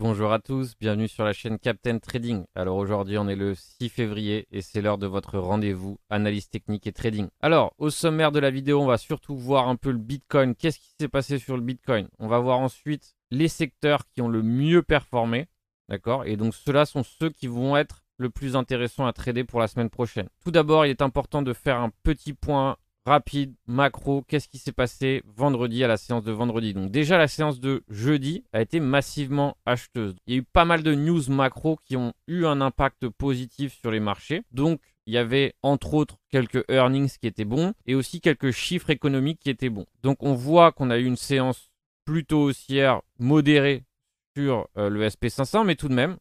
Bonjour 0.00 0.32
à 0.32 0.38
tous, 0.38 0.72
bienvenue 0.80 1.08
sur 1.08 1.24
la 1.24 1.34
chaîne 1.34 1.58
Captain 1.58 1.98
Trading. 1.98 2.46
Alors 2.54 2.78
aujourd'hui 2.78 3.18
on 3.18 3.28
est 3.28 3.36
le 3.36 3.54
6 3.54 3.90
février 3.90 4.48
et 4.50 4.62
c'est 4.62 4.80
l'heure 4.80 4.96
de 4.96 5.06
votre 5.06 5.38
rendez-vous 5.38 5.98
analyse 6.08 6.48
technique 6.48 6.86
et 6.86 6.92
trading. 6.92 7.28
Alors 7.42 7.74
au 7.76 7.90
sommaire 7.90 8.32
de 8.32 8.38
la 8.38 8.50
vidéo 8.50 8.80
on 8.80 8.86
va 8.86 8.96
surtout 8.96 9.36
voir 9.36 9.68
un 9.68 9.76
peu 9.76 9.90
le 9.90 9.98
Bitcoin, 9.98 10.54
qu'est-ce 10.54 10.78
qui 10.78 10.94
s'est 10.98 11.08
passé 11.08 11.38
sur 11.38 11.54
le 11.54 11.62
Bitcoin? 11.62 12.08
On 12.18 12.28
va 12.28 12.38
voir 12.38 12.60
ensuite 12.60 13.14
les 13.30 13.48
secteurs 13.48 14.08
qui 14.08 14.22
ont 14.22 14.28
le 14.28 14.42
mieux 14.42 14.82
performé, 14.82 15.48
d'accord? 15.90 16.24
Et 16.24 16.38
donc 16.38 16.54
ceux-là 16.54 16.86
sont 16.86 17.02
ceux 17.02 17.28
qui 17.28 17.46
vont 17.46 17.76
être 17.76 18.02
le 18.16 18.30
plus 18.30 18.56
intéressants 18.56 19.04
à 19.04 19.12
trader 19.12 19.44
pour 19.44 19.60
la 19.60 19.68
semaine 19.68 19.90
prochaine. 19.90 20.30
Tout 20.42 20.50
d'abord 20.50 20.86
il 20.86 20.88
est 20.88 21.02
important 21.02 21.42
de 21.42 21.52
faire 21.52 21.78
un 21.78 21.90
petit 22.04 22.32
point 22.32 22.78
rapide, 23.10 23.54
macro, 23.66 24.22
qu'est-ce 24.22 24.46
qui 24.46 24.58
s'est 24.58 24.70
passé 24.70 25.24
vendredi 25.26 25.82
à 25.82 25.88
la 25.88 25.96
séance 25.96 26.22
de 26.22 26.30
vendredi? 26.30 26.74
Donc 26.74 26.92
déjà 26.92 27.18
la 27.18 27.26
séance 27.26 27.58
de 27.58 27.82
jeudi 27.88 28.44
a 28.52 28.62
été 28.62 28.78
massivement 28.78 29.56
acheteuse. 29.66 30.14
Il 30.28 30.34
y 30.34 30.36
a 30.36 30.38
eu 30.38 30.44
pas 30.44 30.64
mal 30.64 30.84
de 30.84 30.94
news 30.94 31.22
macro 31.28 31.76
qui 31.84 31.96
ont 31.96 32.12
eu 32.28 32.46
un 32.46 32.60
impact 32.60 33.08
positif 33.08 33.76
sur 33.80 33.90
les 33.90 33.98
marchés. 33.98 34.42
Donc 34.52 34.80
il 35.06 35.14
y 35.14 35.18
avait 35.18 35.54
entre 35.64 35.94
autres 35.94 36.18
quelques 36.28 36.64
earnings 36.68 37.10
qui 37.20 37.26
étaient 37.26 37.44
bons 37.44 37.74
et 37.84 37.96
aussi 37.96 38.20
quelques 38.20 38.52
chiffres 38.52 38.90
économiques 38.90 39.40
qui 39.40 39.50
étaient 39.50 39.70
bons. 39.70 39.86
Donc 40.04 40.22
on 40.22 40.34
voit 40.34 40.70
qu'on 40.70 40.90
a 40.90 40.98
eu 40.98 41.04
une 41.04 41.16
séance 41.16 41.72
plutôt 42.04 42.42
haussière 42.42 43.02
modérée 43.18 43.82
sur 44.36 44.68
euh, 44.76 44.88
le 44.88 45.04
SP500, 45.08 45.66
mais 45.66 45.74
tout 45.74 45.88
de 45.88 45.94
même, 45.94 46.16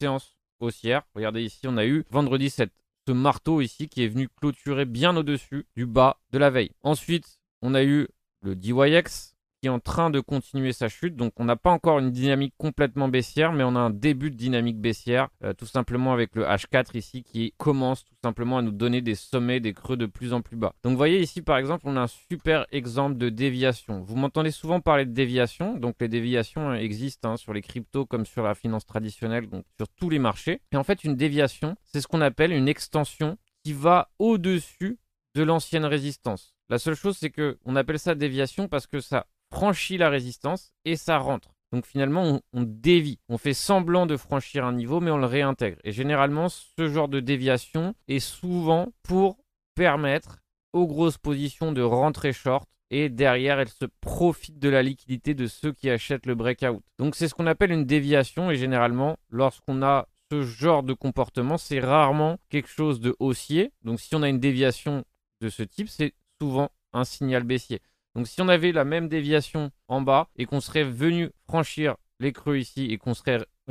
séance 0.00 0.36
haussière. 0.58 1.02
Regardez 1.14 1.42
ici, 1.42 1.68
on 1.68 1.76
a 1.76 1.86
eu 1.86 2.04
vendredi 2.10 2.50
cette 2.50 2.72
ce 3.06 3.12
marteau 3.12 3.60
ici 3.60 3.88
qui 3.88 4.04
est 4.04 4.08
venu 4.08 4.28
clôturer 4.28 4.84
bien 4.84 5.16
au-dessus 5.16 5.66
du 5.76 5.86
bas 5.86 6.20
de 6.30 6.38
la 6.38 6.50
veille. 6.50 6.72
Ensuite, 6.82 7.38
on 7.60 7.74
a 7.74 7.82
eu 7.82 8.08
le 8.42 8.54
DYX 8.56 9.31
en 9.68 9.80
train 9.80 10.10
de 10.10 10.20
continuer 10.20 10.72
sa 10.72 10.88
chute. 10.88 11.16
Donc 11.16 11.32
on 11.36 11.44
n'a 11.44 11.56
pas 11.56 11.70
encore 11.70 11.98
une 11.98 12.10
dynamique 12.10 12.54
complètement 12.58 13.08
baissière, 13.08 13.52
mais 13.52 13.64
on 13.64 13.76
a 13.76 13.80
un 13.80 13.90
début 13.90 14.30
de 14.30 14.36
dynamique 14.36 14.80
baissière, 14.80 15.28
euh, 15.44 15.52
tout 15.52 15.66
simplement 15.66 16.12
avec 16.12 16.34
le 16.34 16.44
H4 16.44 16.96
ici 16.96 17.22
qui 17.22 17.54
commence 17.58 18.04
tout 18.04 18.14
simplement 18.22 18.58
à 18.58 18.62
nous 18.62 18.72
donner 18.72 19.00
des 19.00 19.14
sommets, 19.14 19.60
des 19.60 19.72
creux 19.72 19.96
de 19.96 20.06
plus 20.06 20.32
en 20.32 20.40
plus 20.40 20.56
bas. 20.56 20.74
Donc 20.82 20.96
voyez 20.96 21.20
ici 21.20 21.42
par 21.42 21.58
exemple, 21.58 21.84
on 21.86 21.96
a 21.96 22.00
un 22.00 22.06
super 22.06 22.66
exemple 22.72 23.16
de 23.16 23.28
déviation. 23.28 24.02
Vous 24.02 24.16
m'entendez 24.16 24.50
souvent 24.50 24.80
parler 24.80 25.06
de 25.06 25.12
déviation, 25.12 25.76
donc 25.76 25.96
les 26.00 26.08
déviations 26.08 26.70
hein, 26.70 26.74
existent 26.74 27.32
hein, 27.32 27.36
sur 27.36 27.52
les 27.52 27.62
cryptos 27.62 28.06
comme 28.06 28.26
sur 28.26 28.42
la 28.42 28.54
finance 28.54 28.86
traditionnelle, 28.86 29.48
donc 29.48 29.64
sur 29.76 29.88
tous 29.88 30.10
les 30.10 30.18
marchés. 30.18 30.60
Et 30.72 30.76
en 30.76 30.84
fait, 30.84 31.04
une 31.04 31.16
déviation, 31.16 31.76
c'est 31.84 32.00
ce 32.00 32.06
qu'on 32.06 32.20
appelle 32.20 32.52
une 32.52 32.68
extension 32.68 33.38
qui 33.64 33.72
va 33.72 34.10
au-dessus 34.18 34.98
de 35.34 35.42
l'ancienne 35.42 35.84
résistance. 35.84 36.54
La 36.68 36.78
seule 36.78 36.94
chose, 36.94 37.16
c'est 37.18 37.30
que 37.30 37.58
on 37.64 37.76
appelle 37.76 37.98
ça 37.98 38.14
déviation 38.14 38.68
parce 38.68 38.86
que 38.86 39.00
ça 39.00 39.26
franchit 39.52 39.98
la 39.98 40.08
résistance 40.08 40.72
et 40.84 40.96
ça 40.96 41.18
rentre. 41.18 41.50
Donc 41.72 41.86
finalement, 41.86 42.40
on, 42.52 42.62
dévie. 42.62 43.18
On 43.28 43.38
fait 43.38 43.54
semblant 43.54 44.06
de 44.06 44.16
franchir 44.16 44.64
un 44.64 44.72
niveau, 44.72 45.00
mais 45.00 45.10
on 45.10 45.18
le 45.18 45.26
réintègre. 45.26 45.78
Et 45.84 45.92
généralement, 45.92 46.48
ce 46.48 46.88
genre 46.88 47.08
de 47.08 47.20
déviation 47.20 47.94
est 48.08 48.18
souvent 48.18 48.92
pour 49.02 49.38
permettre 49.74 50.38
aux 50.72 50.86
grosses 50.86 51.18
positions 51.18 51.72
de 51.72 51.82
rentrer 51.82 52.32
short. 52.32 52.68
Et 52.90 53.08
derrière, 53.08 53.58
elles 53.58 53.70
se 53.70 53.86
profitent 54.02 54.58
de 54.58 54.68
la 54.68 54.82
liquidité 54.82 55.32
de 55.32 55.46
ceux 55.46 55.72
qui 55.72 55.88
achètent 55.88 56.26
le 56.26 56.34
breakout. 56.34 56.82
Donc 56.98 57.14
c'est 57.14 57.26
ce 57.26 57.34
qu'on 57.34 57.46
appelle 57.46 57.72
une 57.72 57.86
déviation. 57.86 58.50
Et 58.50 58.56
généralement, 58.56 59.16
lorsqu'on 59.30 59.82
a 59.82 60.08
ce 60.30 60.42
genre 60.42 60.82
de 60.82 60.92
comportement, 60.92 61.56
c'est 61.56 61.80
rarement 61.80 62.38
quelque 62.50 62.68
chose 62.68 63.00
de 63.00 63.16
haussier. 63.18 63.72
Donc 63.82 63.98
si 63.98 64.14
on 64.14 64.22
a 64.22 64.28
une 64.28 64.40
déviation 64.40 65.04
de 65.40 65.48
ce 65.48 65.62
type, 65.62 65.88
c'est 65.88 66.12
souvent 66.38 66.70
un 66.92 67.04
signal 67.04 67.44
baissier. 67.44 67.80
Donc 68.14 68.26
si 68.26 68.40
on 68.40 68.48
avait 68.48 68.72
la 68.72 68.84
même 68.84 69.08
déviation 69.08 69.70
en 69.88 70.00
bas 70.00 70.28
et 70.36 70.46
qu'on 70.46 70.60
serait 70.60 70.84
venu 70.84 71.30
franchir 71.46 71.96
les 72.20 72.32
creux 72.32 72.58
ici 72.58 72.88
et 72.90 72.98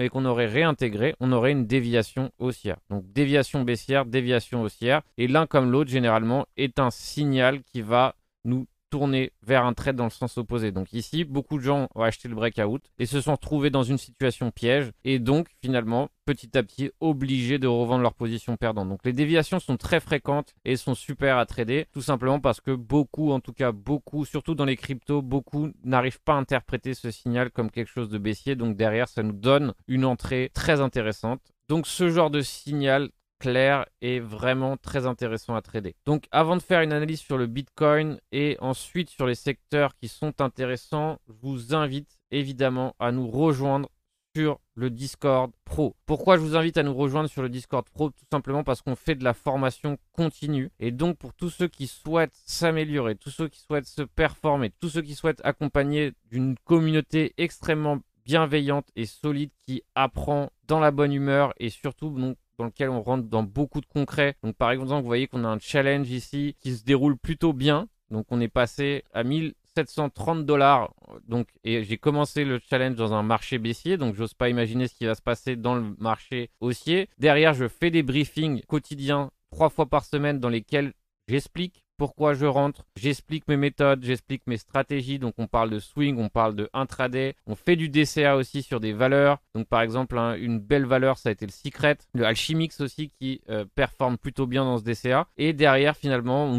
qu'on 0.09 0.25
aurait 0.25 0.45
réintégré, 0.45 1.15
on 1.19 1.31
aurait 1.31 1.51
une 1.51 1.67
déviation 1.67 2.31
haussière. 2.37 2.77
Donc 2.89 3.03
déviation 3.13 3.63
baissière, 3.63 4.05
déviation 4.05 4.61
haussière. 4.63 5.01
Et 5.17 5.27
l'un 5.27 5.47
comme 5.47 5.71
l'autre, 5.71 5.89
généralement, 5.89 6.45
est 6.57 6.79
un 6.79 6.91
signal 6.91 7.63
qui 7.63 7.81
va 7.81 8.15
nous 8.43 8.65
tourner 8.91 9.31
vers 9.41 9.65
un 9.65 9.73
trade 9.73 9.95
dans 9.95 10.03
le 10.03 10.11
sens 10.11 10.37
opposé. 10.37 10.71
Donc 10.71 10.93
ici, 10.93 11.23
beaucoup 11.23 11.57
de 11.57 11.63
gens 11.63 11.87
ont 11.95 12.01
acheté 12.01 12.27
le 12.27 12.35
breakout 12.35 12.83
et 12.99 13.07
se 13.07 13.21
sont 13.21 13.31
retrouvés 13.31 13.71
dans 13.71 13.83
une 13.83 13.97
situation 13.97 14.51
piège 14.51 14.91
et 15.03 15.17
donc 15.17 15.47
finalement, 15.63 16.09
petit 16.25 16.55
à 16.57 16.61
petit, 16.61 16.91
obligés 16.99 17.57
de 17.57 17.67
revendre 17.67 18.03
leur 18.03 18.13
position 18.13 18.57
perdante. 18.57 18.89
Donc 18.89 18.99
les 19.03 19.13
déviations 19.13 19.59
sont 19.59 19.77
très 19.77 19.99
fréquentes 19.99 20.53
et 20.65 20.75
sont 20.75 20.93
super 20.93 21.37
à 21.37 21.45
trader, 21.45 21.87
tout 21.93 22.01
simplement 22.01 22.39
parce 22.39 22.61
que 22.61 22.71
beaucoup, 22.71 23.31
en 23.31 23.39
tout 23.39 23.53
cas 23.53 23.71
beaucoup, 23.71 24.25
surtout 24.25 24.53
dans 24.53 24.65
les 24.65 24.75
cryptos, 24.75 25.21
beaucoup 25.21 25.71
n'arrivent 25.83 26.21
pas 26.21 26.33
à 26.33 26.37
interpréter 26.37 26.93
ce 26.93 27.09
signal 27.09 27.49
comme 27.49 27.71
quelque 27.71 27.89
chose 27.91 28.09
de 28.09 28.17
baissier. 28.17 28.55
Donc 28.55 28.75
derrière, 28.75 29.07
ça 29.07 29.23
nous 29.23 29.31
donne 29.31 29.73
une 29.87 30.05
entrée 30.05 30.51
très 30.53 30.81
intéressante. 30.81 31.41
Donc 31.69 31.87
ce 31.87 32.09
genre 32.09 32.29
de 32.29 32.41
signal 32.41 33.09
clair 33.41 33.87
et 34.01 34.19
vraiment 34.19 34.77
très 34.77 35.07
intéressant 35.07 35.55
à 35.55 35.61
trader. 35.63 35.95
Donc 36.05 36.25
avant 36.31 36.55
de 36.55 36.61
faire 36.61 36.81
une 36.81 36.93
analyse 36.93 37.19
sur 37.19 37.39
le 37.39 37.47
Bitcoin 37.47 38.19
et 38.31 38.55
ensuite 38.59 39.09
sur 39.09 39.25
les 39.25 39.35
secteurs 39.35 39.95
qui 39.95 40.07
sont 40.07 40.41
intéressants, 40.41 41.17
je 41.27 41.33
vous 41.41 41.73
invite 41.73 42.19
évidemment 42.29 42.95
à 42.99 43.11
nous 43.11 43.27
rejoindre 43.27 43.89
sur 44.35 44.59
le 44.75 44.91
Discord 44.91 45.51
Pro. 45.65 45.95
Pourquoi 46.05 46.37
je 46.37 46.41
vous 46.41 46.55
invite 46.55 46.77
à 46.77 46.83
nous 46.83 46.93
rejoindre 46.93 47.29
sur 47.29 47.41
le 47.41 47.49
Discord 47.49 47.83
Pro? 47.89 48.11
Tout 48.11 48.25
simplement 48.31 48.63
parce 48.63 48.83
qu'on 48.83 48.95
fait 48.95 49.15
de 49.15 49.23
la 49.23 49.33
formation 49.33 49.97
continue. 50.13 50.69
Et 50.79 50.91
donc 50.91 51.17
pour 51.17 51.33
tous 51.33 51.49
ceux 51.49 51.67
qui 51.67 51.87
souhaitent 51.87 52.39
s'améliorer, 52.45 53.15
tous 53.15 53.31
ceux 53.31 53.47
qui 53.47 53.59
souhaitent 53.59 53.87
se 53.87 54.03
performer, 54.03 54.71
tous 54.79 54.89
ceux 54.89 55.01
qui 55.01 55.15
souhaitent 55.15 55.41
accompagner 55.43 56.13
d'une 56.29 56.55
communauté 56.63 57.33
extrêmement 57.37 57.97
bienveillante 58.23 58.87
et 58.95 59.07
solide 59.07 59.49
qui 59.65 59.81
apprend 59.95 60.51
dans 60.67 60.79
la 60.79 60.91
bonne 60.91 61.11
humeur 61.11 61.53
et 61.57 61.71
surtout 61.71 62.11
donc, 62.11 62.37
dans 62.61 62.67
lequel 62.67 62.89
on 62.89 63.01
rentre 63.01 63.27
dans 63.27 63.43
beaucoup 63.43 63.81
de 63.81 63.85
concret. 63.87 64.35
Donc 64.43 64.55
par 64.55 64.71
exemple, 64.71 65.01
vous 65.01 65.07
voyez 65.07 65.27
qu'on 65.27 65.43
a 65.43 65.47
un 65.47 65.59
challenge 65.59 66.09
ici 66.11 66.55
qui 66.59 66.75
se 66.75 66.83
déroule 66.83 67.17
plutôt 67.17 67.53
bien. 67.53 67.87
Donc 68.11 68.27
on 68.29 68.39
est 68.39 68.47
passé 68.47 69.03
à 69.13 69.23
1730 69.23 70.45
dollars. 70.45 70.93
Donc 71.27 71.47
et 71.63 71.83
j'ai 71.83 71.97
commencé 71.97 72.45
le 72.45 72.59
challenge 72.69 72.95
dans 72.95 73.13
un 73.13 73.23
marché 73.23 73.57
baissier. 73.57 73.97
Donc 73.97 74.13
j'ose 74.15 74.35
pas 74.35 74.49
imaginer 74.49 74.87
ce 74.87 74.93
qui 74.93 75.05
va 75.05 75.15
se 75.15 75.21
passer 75.21 75.55
dans 75.55 75.73
le 75.73 75.95
marché 75.97 76.51
haussier. 76.59 77.09
Derrière, 77.17 77.53
je 77.53 77.67
fais 77.67 77.89
des 77.89 78.03
briefings 78.03 78.61
quotidiens 78.67 79.31
trois 79.49 79.69
fois 79.69 79.87
par 79.87 80.05
semaine 80.05 80.39
dans 80.39 80.49
lesquels 80.49 80.93
j'explique 81.27 81.85
pourquoi 82.01 82.33
je 82.33 82.47
rentre, 82.47 82.83
j'explique 82.95 83.47
mes 83.47 83.57
méthodes, 83.57 84.03
j'explique 84.03 84.47
mes 84.47 84.57
stratégies. 84.57 85.19
Donc 85.19 85.35
on 85.37 85.45
parle 85.45 85.69
de 85.69 85.77
swing, 85.77 86.17
on 86.17 86.29
parle 86.29 86.55
de 86.55 86.67
intraday, 86.73 87.35
on 87.45 87.53
fait 87.53 87.75
du 87.75 87.89
DCA 87.89 88.37
aussi 88.37 88.63
sur 88.63 88.79
des 88.79 88.91
valeurs. 88.91 89.37
Donc 89.53 89.67
par 89.67 89.81
exemple, 89.81 90.17
hein, 90.17 90.33
une 90.33 90.57
belle 90.57 90.87
valeur, 90.87 91.19
ça 91.19 91.29
a 91.29 91.31
été 91.31 91.45
le 91.45 91.51
Secret, 91.51 91.99
le 92.15 92.25
Alchemix 92.25 92.81
aussi 92.81 93.09
qui 93.09 93.41
euh, 93.51 93.65
performe 93.75 94.17
plutôt 94.17 94.47
bien 94.47 94.65
dans 94.65 94.79
ce 94.79 94.83
DCA. 94.83 95.27
Et 95.37 95.53
derrière, 95.53 95.95
finalement, 95.95 96.51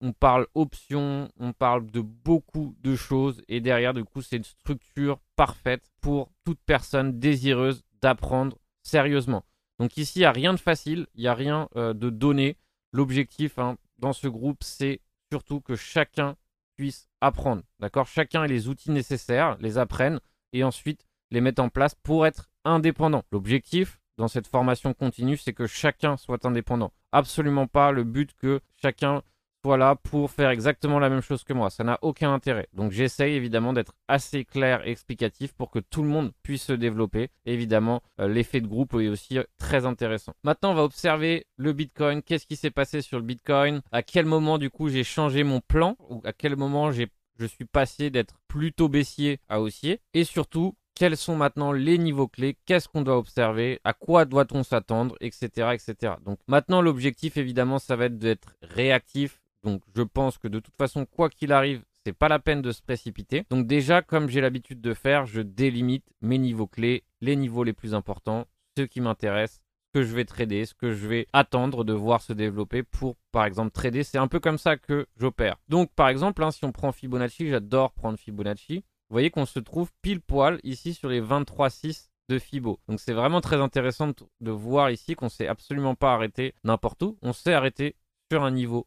on, 0.00 0.12
parle 0.12 0.48
options, 0.54 1.28
on 1.38 1.52
parle 1.52 1.86
de 1.86 2.00
beaucoup 2.00 2.74
de 2.80 2.96
choses. 2.96 3.40
Et 3.46 3.60
derrière, 3.60 3.94
du 3.94 4.02
coup, 4.02 4.20
c'est 4.20 4.38
une 4.38 4.42
structure 4.42 5.20
parfaite 5.36 5.84
pour 6.00 6.32
toute 6.44 6.58
personne 6.66 7.20
désireuse 7.20 7.84
d'apprendre 8.02 8.58
sérieusement. 8.82 9.44
Donc 9.78 9.96
ici, 9.96 10.18
il 10.18 10.22
n'y 10.22 10.26
a 10.26 10.32
rien 10.32 10.54
de 10.54 10.58
facile, 10.58 11.06
il 11.14 11.20
n'y 11.20 11.28
a 11.28 11.34
rien 11.34 11.68
euh, 11.76 11.94
de 11.94 12.10
donné. 12.10 12.56
L'objectif, 12.90 13.60
hein, 13.60 13.76
dans 13.98 14.12
ce 14.12 14.28
groupe, 14.28 14.62
c'est 14.62 15.00
surtout 15.30 15.60
que 15.60 15.76
chacun 15.76 16.36
puisse 16.76 17.08
apprendre. 17.20 17.62
D'accord? 17.80 18.06
Chacun 18.06 18.44
ait 18.44 18.48
les 18.48 18.68
outils 18.68 18.90
nécessaires, 18.90 19.56
les 19.60 19.78
apprenne 19.78 20.20
et 20.52 20.64
ensuite 20.64 21.06
les 21.30 21.40
mettre 21.40 21.62
en 21.62 21.68
place 21.68 21.94
pour 21.94 22.26
être 22.26 22.48
indépendant. 22.64 23.24
L'objectif 23.32 24.00
dans 24.16 24.28
cette 24.28 24.46
formation 24.46 24.94
continue, 24.94 25.36
c'est 25.36 25.52
que 25.52 25.66
chacun 25.66 26.16
soit 26.16 26.44
indépendant. 26.44 26.92
Absolument 27.12 27.66
pas 27.66 27.92
le 27.92 28.04
but 28.04 28.34
que 28.34 28.60
chacun 28.76 29.22
voilà 29.68 29.96
pour 29.96 30.30
faire 30.30 30.48
exactement 30.48 30.98
la 30.98 31.10
même 31.10 31.20
chose 31.20 31.44
que 31.44 31.52
moi. 31.52 31.68
Ça 31.68 31.84
n'a 31.84 31.98
aucun 32.00 32.32
intérêt. 32.32 32.68
Donc 32.72 32.90
j'essaye 32.90 33.34
évidemment 33.34 33.74
d'être 33.74 33.92
assez 34.08 34.46
clair 34.46 34.80
et 34.86 34.90
explicatif 34.90 35.52
pour 35.52 35.70
que 35.70 35.78
tout 35.78 36.02
le 36.02 36.08
monde 36.08 36.32
puisse 36.42 36.62
se 36.62 36.72
développer. 36.72 37.28
évidemment, 37.44 38.00
euh, 38.18 38.28
l'effet 38.28 38.62
de 38.62 38.66
groupe 38.66 38.94
est 38.94 39.08
aussi 39.08 39.36
euh, 39.36 39.42
très 39.58 39.84
intéressant. 39.84 40.32
Maintenant, 40.42 40.70
on 40.70 40.74
va 40.74 40.84
observer 40.84 41.44
le 41.58 41.74
Bitcoin. 41.74 42.22
Qu'est-ce 42.22 42.46
qui 42.46 42.56
s'est 42.56 42.70
passé 42.70 43.02
sur 43.02 43.18
le 43.18 43.24
Bitcoin? 43.24 43.82
À 43.92 44.00
quel 44.02 44.24
moment 44.24 44.56
du 44.56 44.70
coup 44.70 44.88
j'ai 44.88 45.04
changé 45.04 45.44
mon 45.44 45.60
plan? 45.60 45.96
Ou 46.08 46.22
à 46.24 46.32
quel 46.32 46.56
moment 46.56 46.90
j'ai 46.90 47.08
je 47.38 47.44
suis 47.44 47.66
passé 47.66 48.08
d'être 48.08 48.40
plutôt 48.48 48.88
baissier 48.88 49.38
à 49.50 49.60
haussier? 49.60 50.00
Et 50.14 50.24
surtout, 50.24 50.76
quels 50.98 51.16
sont 51.16 51.36
maintenant 51.36 51.70
les 51.70 51.96
niveaux 51.96 52.26
clés, 52.26 52.56
qu'est-ce 52.66 52.88
qu'on 52.88 53.02
doit 53.02 53.18
observer, 53.18 53.80
à 53.84 53.92
quoi 53.92 54.24
doit-on 54.24 54.64
s'attendre, 54.64 55.14
etc., 55.20 55.68
etc. 55.72 56.14
Donc 56.24 56.40
maintenant 56.48 56.82
l'objectif 56.82 57.36
évidemment 57.36 57.78
ça 57.78 57.94
va 57.94 58.06
être 58.06 58.18
d'être 58.18 58.56
réactif, 58.62 59.40
donc 59.62 59.82
je 59.94 60.02
pense 60.02 60.38
que 60.38 60.48
de 60.48 60.60
toute 60.60 60.76
façon, 60.76 61.04
quoi 61.06 61.28
qu'il 61.28 61.52
arrive, 61.52 61.82
c'est 62.04 62.12
pas 62.12 62.28
la 62.28 62.38
peine 62.38 62.62
de 62.62 62.72
se 62.72 62.82
précipiter. 62.82 63.44
Donc 63.50 63.66
déjà, 63.66 64.02
comme 64.02 64.28
j'ai 64.28 64.40
l'habitude 64.40 64.80
de 64.80 64.94
faire, 64.94 65.26
je 65.26 65.40
délimite 65.40 66.06
mes 66.22 66.38
niveaux 66.38 66.66
clés, 66.66 67.04
les 67.20 67.36
niveaux 67.36 67.64
les 67.64 67.72
plus 67.72 67.94
importants, 67.94 68.46
ceux 68.76 68.86
qui 68.86 69.00
m'intéressent, 69.00 69.60
ce 69.86 70.00
que 70.00 70.06
je 70.06 70.14
vais 70.14 70.24
trader, 70.24 70.64
ce 70.64 70.74
que 70.74 70.92
je 70.92 71.06
vais 71.06 71.26
attendre 71.32 71.84
de 71.84 71.92
voir 71.92 72.22
se 72.22 72.32
développer 72.32 72.82
pour, 72.82 73.16
par 73.32 73.44
exemple, 73.44 73.72
trader. 73.72 74.04
C'est 74.04 74.18
un 74.18 74.28
peu 74.28 74.40
comme 74.40 74.58
ça 74.58 74.76
que 74.76 75.06
j'opère. 75.16 75.56
Donc 75.68 75.92
par 75.94 76.08
exemple, 76.08 76.42
hein, 76.42 76.50
si 76.50 76.64
on 76.64 76.72
prend 76.72 76.92
Fibonacci, 76.92 77.48
j'adore 77.48 77.92
prendre 77.92 78.18
Fibonacci. 78.18 78.84
Vous 79.10 79.14
voyez 79.14 79.30
qu'on 79.30 79.46
se 79.46 79.58
trouve 79.58 79.90
pile 80.02 80.20
poil 80.20 80.60
ici 80.64 80.92
sur 80.92 81.08
les 81.08 81.22
23,6 81.22 82.08
de 82.28 82.38
Fibo. 82.38 82.78
Donc 82.88 83.00
c'est 83.00 83.14
vraiment 83.14 83.40
très 83.40 83.56
intéressant 83.56 84.12
de 84.40 84.50
voir 84.50 84.90
ici 84.90 85.14
qu'on 85.14 85.30
s'est 85.30 85.48
absolument 85.48 85.94
pas 85.94 86.12
arrêté 86.12 86.54
n'importe 86.62 87.02
où, 87.02 87.18
on 87.22 87.32
s'est 87.32 87.54
arrêté 87.54 87.96
sur 88.30 88.44
un 88.44 88.50
niveau 88.50 88.86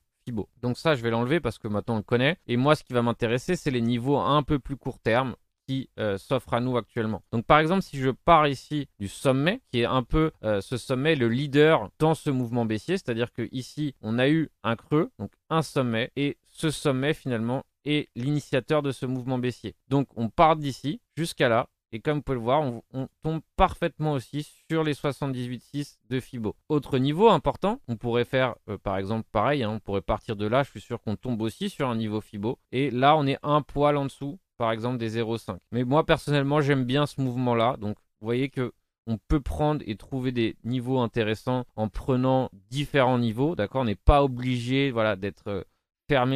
Donc 0.62 0.78
ça, 0.78 0.96
je 0.96 1.02
vais 1.02 1.10
l'enlever 1.10 1.40
parce 1.40 1.58
que 1.58 1.68
maintenant 1.68 1.96
on 1.96 1.98
le 1.98 2.04
connaît. 2.04 2.38
Et 2.48 2.58
moi, 2.58 2.76
ce 2.76 2.84
qui 2.84 2.94
va 2.94 3.02
m'intéresser, 3.02 3.56
c'est 3.56 3.72
les 3.72 3.82
niveaux 3.82 4.18
un 4.18 4.44
peu 4.44 4.60
plus 4.60 4.78
court 4.78 5.00
terme 5.00 5.36
qui 5.68 5.90
euh, 6.00 6.18
s'offrent 6.18 6.54
à 6.54 6.60
nous 6.60 6.78
actuellement. 6.78 7.24
Donc 7.32 7.46
par 7.46 7.60
exemple, 7.60 7.84
si 7.84 7.98
je 7.98 8.10
pars 8.10 8.48
ici 8.48 8.88
du 9.00 9.08
sommet, 9.08 9.62
qui 9.72 9.82
est 9.82 9.86
un 9.86 10.04
peu 10.04 10.32
euh, 10.44 10.60
ce 10.62 10.78
sommet, 10.78 11.16
le 11.16 11.30
leader 11.30 11.90
dans 12.00 12.16
ce 12.16 12.30
mouvement 12.30 12.66
baissier, 12.66 12.98
c'est-à-dire 12.98 13.32
que 13.32 13.48
ici, 13.52 13.96
on 14.02 14.18
a 14.20 14.28
eu 14.28 14.50
un 14.64 14.76
creux, 14.76 15.12
donc 15.20 15.32
un 15.50 15.62
sommet, 15.62 16.12
et 16.16 16.38
ce 16.48 16.72
sommet 16.72 17.14
finalement 17.14 17.64
est 17.86 18.10
l'initiateur 18.16 18.82
de 18.82 18.92
ce 18.92 19.06
mouvement 19.06 19.38
baissier. 19.38 19.76
Donc 19.88 20.08
on 20.16 20.30
part 20.30 20.56
d'ici 20.56 21.00
jusqu'à 21.16 21.50
là, 21.50 21.70
et 21.92 22.00
comme 22.00 22.18
vous 22.18 22.24
pouvez 22.24 22.38
le 22.38 22.44
voir, 22.44 22.62
on, 22.62 23.08
tombe 23.24 23.42
parfaitement 23.56 24.14
aussi 24.14 24.48
sur 24.70 24.84
les 24.84 24.94
78,6 24.94 25.98
de 26.10 26.20
Fibo. 26.20 26.56
Autre 26.70 26.98
niveau 26.98 27.30
important, 27.30 27.82
on 27.88 27.98
pourrait 27.98 28.26
faire 28.26 28.56
euh, 28.70 28.78
par 28.78 28.98
exemple 28.98 29.28
pareil, 29.32 29.64
hein, 29.64 29.72
on 29.72 29.80
pourrait 29.80 30.02
partir 30.02 30.36
de 30.36 30.48
là, 30.48 30.64
je 30.64 30.70
suis 30.70 30.82
sûr 30.82 31.02
qu'on 31.02 31.16
tombe 31.16 31.42
aussi 31.42 31.70
sur 31.70 31.90
un 31.90 31.96
niveau 31.96 32.22
Fibo. 32.22 32.60
Et 32.72 32.92
là, 32.92 33.16
on 33.18 33.28
est 33.28 33.40
un 33.44 33.62
poil 33.62 33.98
en 33.98 34.06
dessous, 34.06 34.40
par 34.58 34.72
exemple 34.72 34.98
des 34.98 35.18
0,5. 35.22 35.58
Mais 35.72 35.84
moi 35.84 36.06
personnellement, 36.06 36.62
j'aime 36.62 36.86
bien 36.86 37.06
ce 37.06 37.20
mouvement-là. 37.22 37.78
Donc 37.78 37.98
vous 38.20 38.26
voyez 38.26 38.50
que 38.50 38.74
on 39.08 39.18
peut 39.18 39.42
prendre 39.42 39.82
et 39.86 39.96
trouver 39.96 40.32
des 40.32 40.56
niveaux 40.64 41.00
intéressants 41.00 41.66
en 41.76 41.90
prenant 41.90 42.50
différents 42.70 43.18
niveaux, 43.18 43.56
d'accord? 43.56 43.82
On 43.82 43.86
n'est 43.86 43.96
pas 43.96 44.24
obligé 44.24 44.92
voilà, 44.92 45.16
d'être 45.16 45.48
euh, 45.48 45.64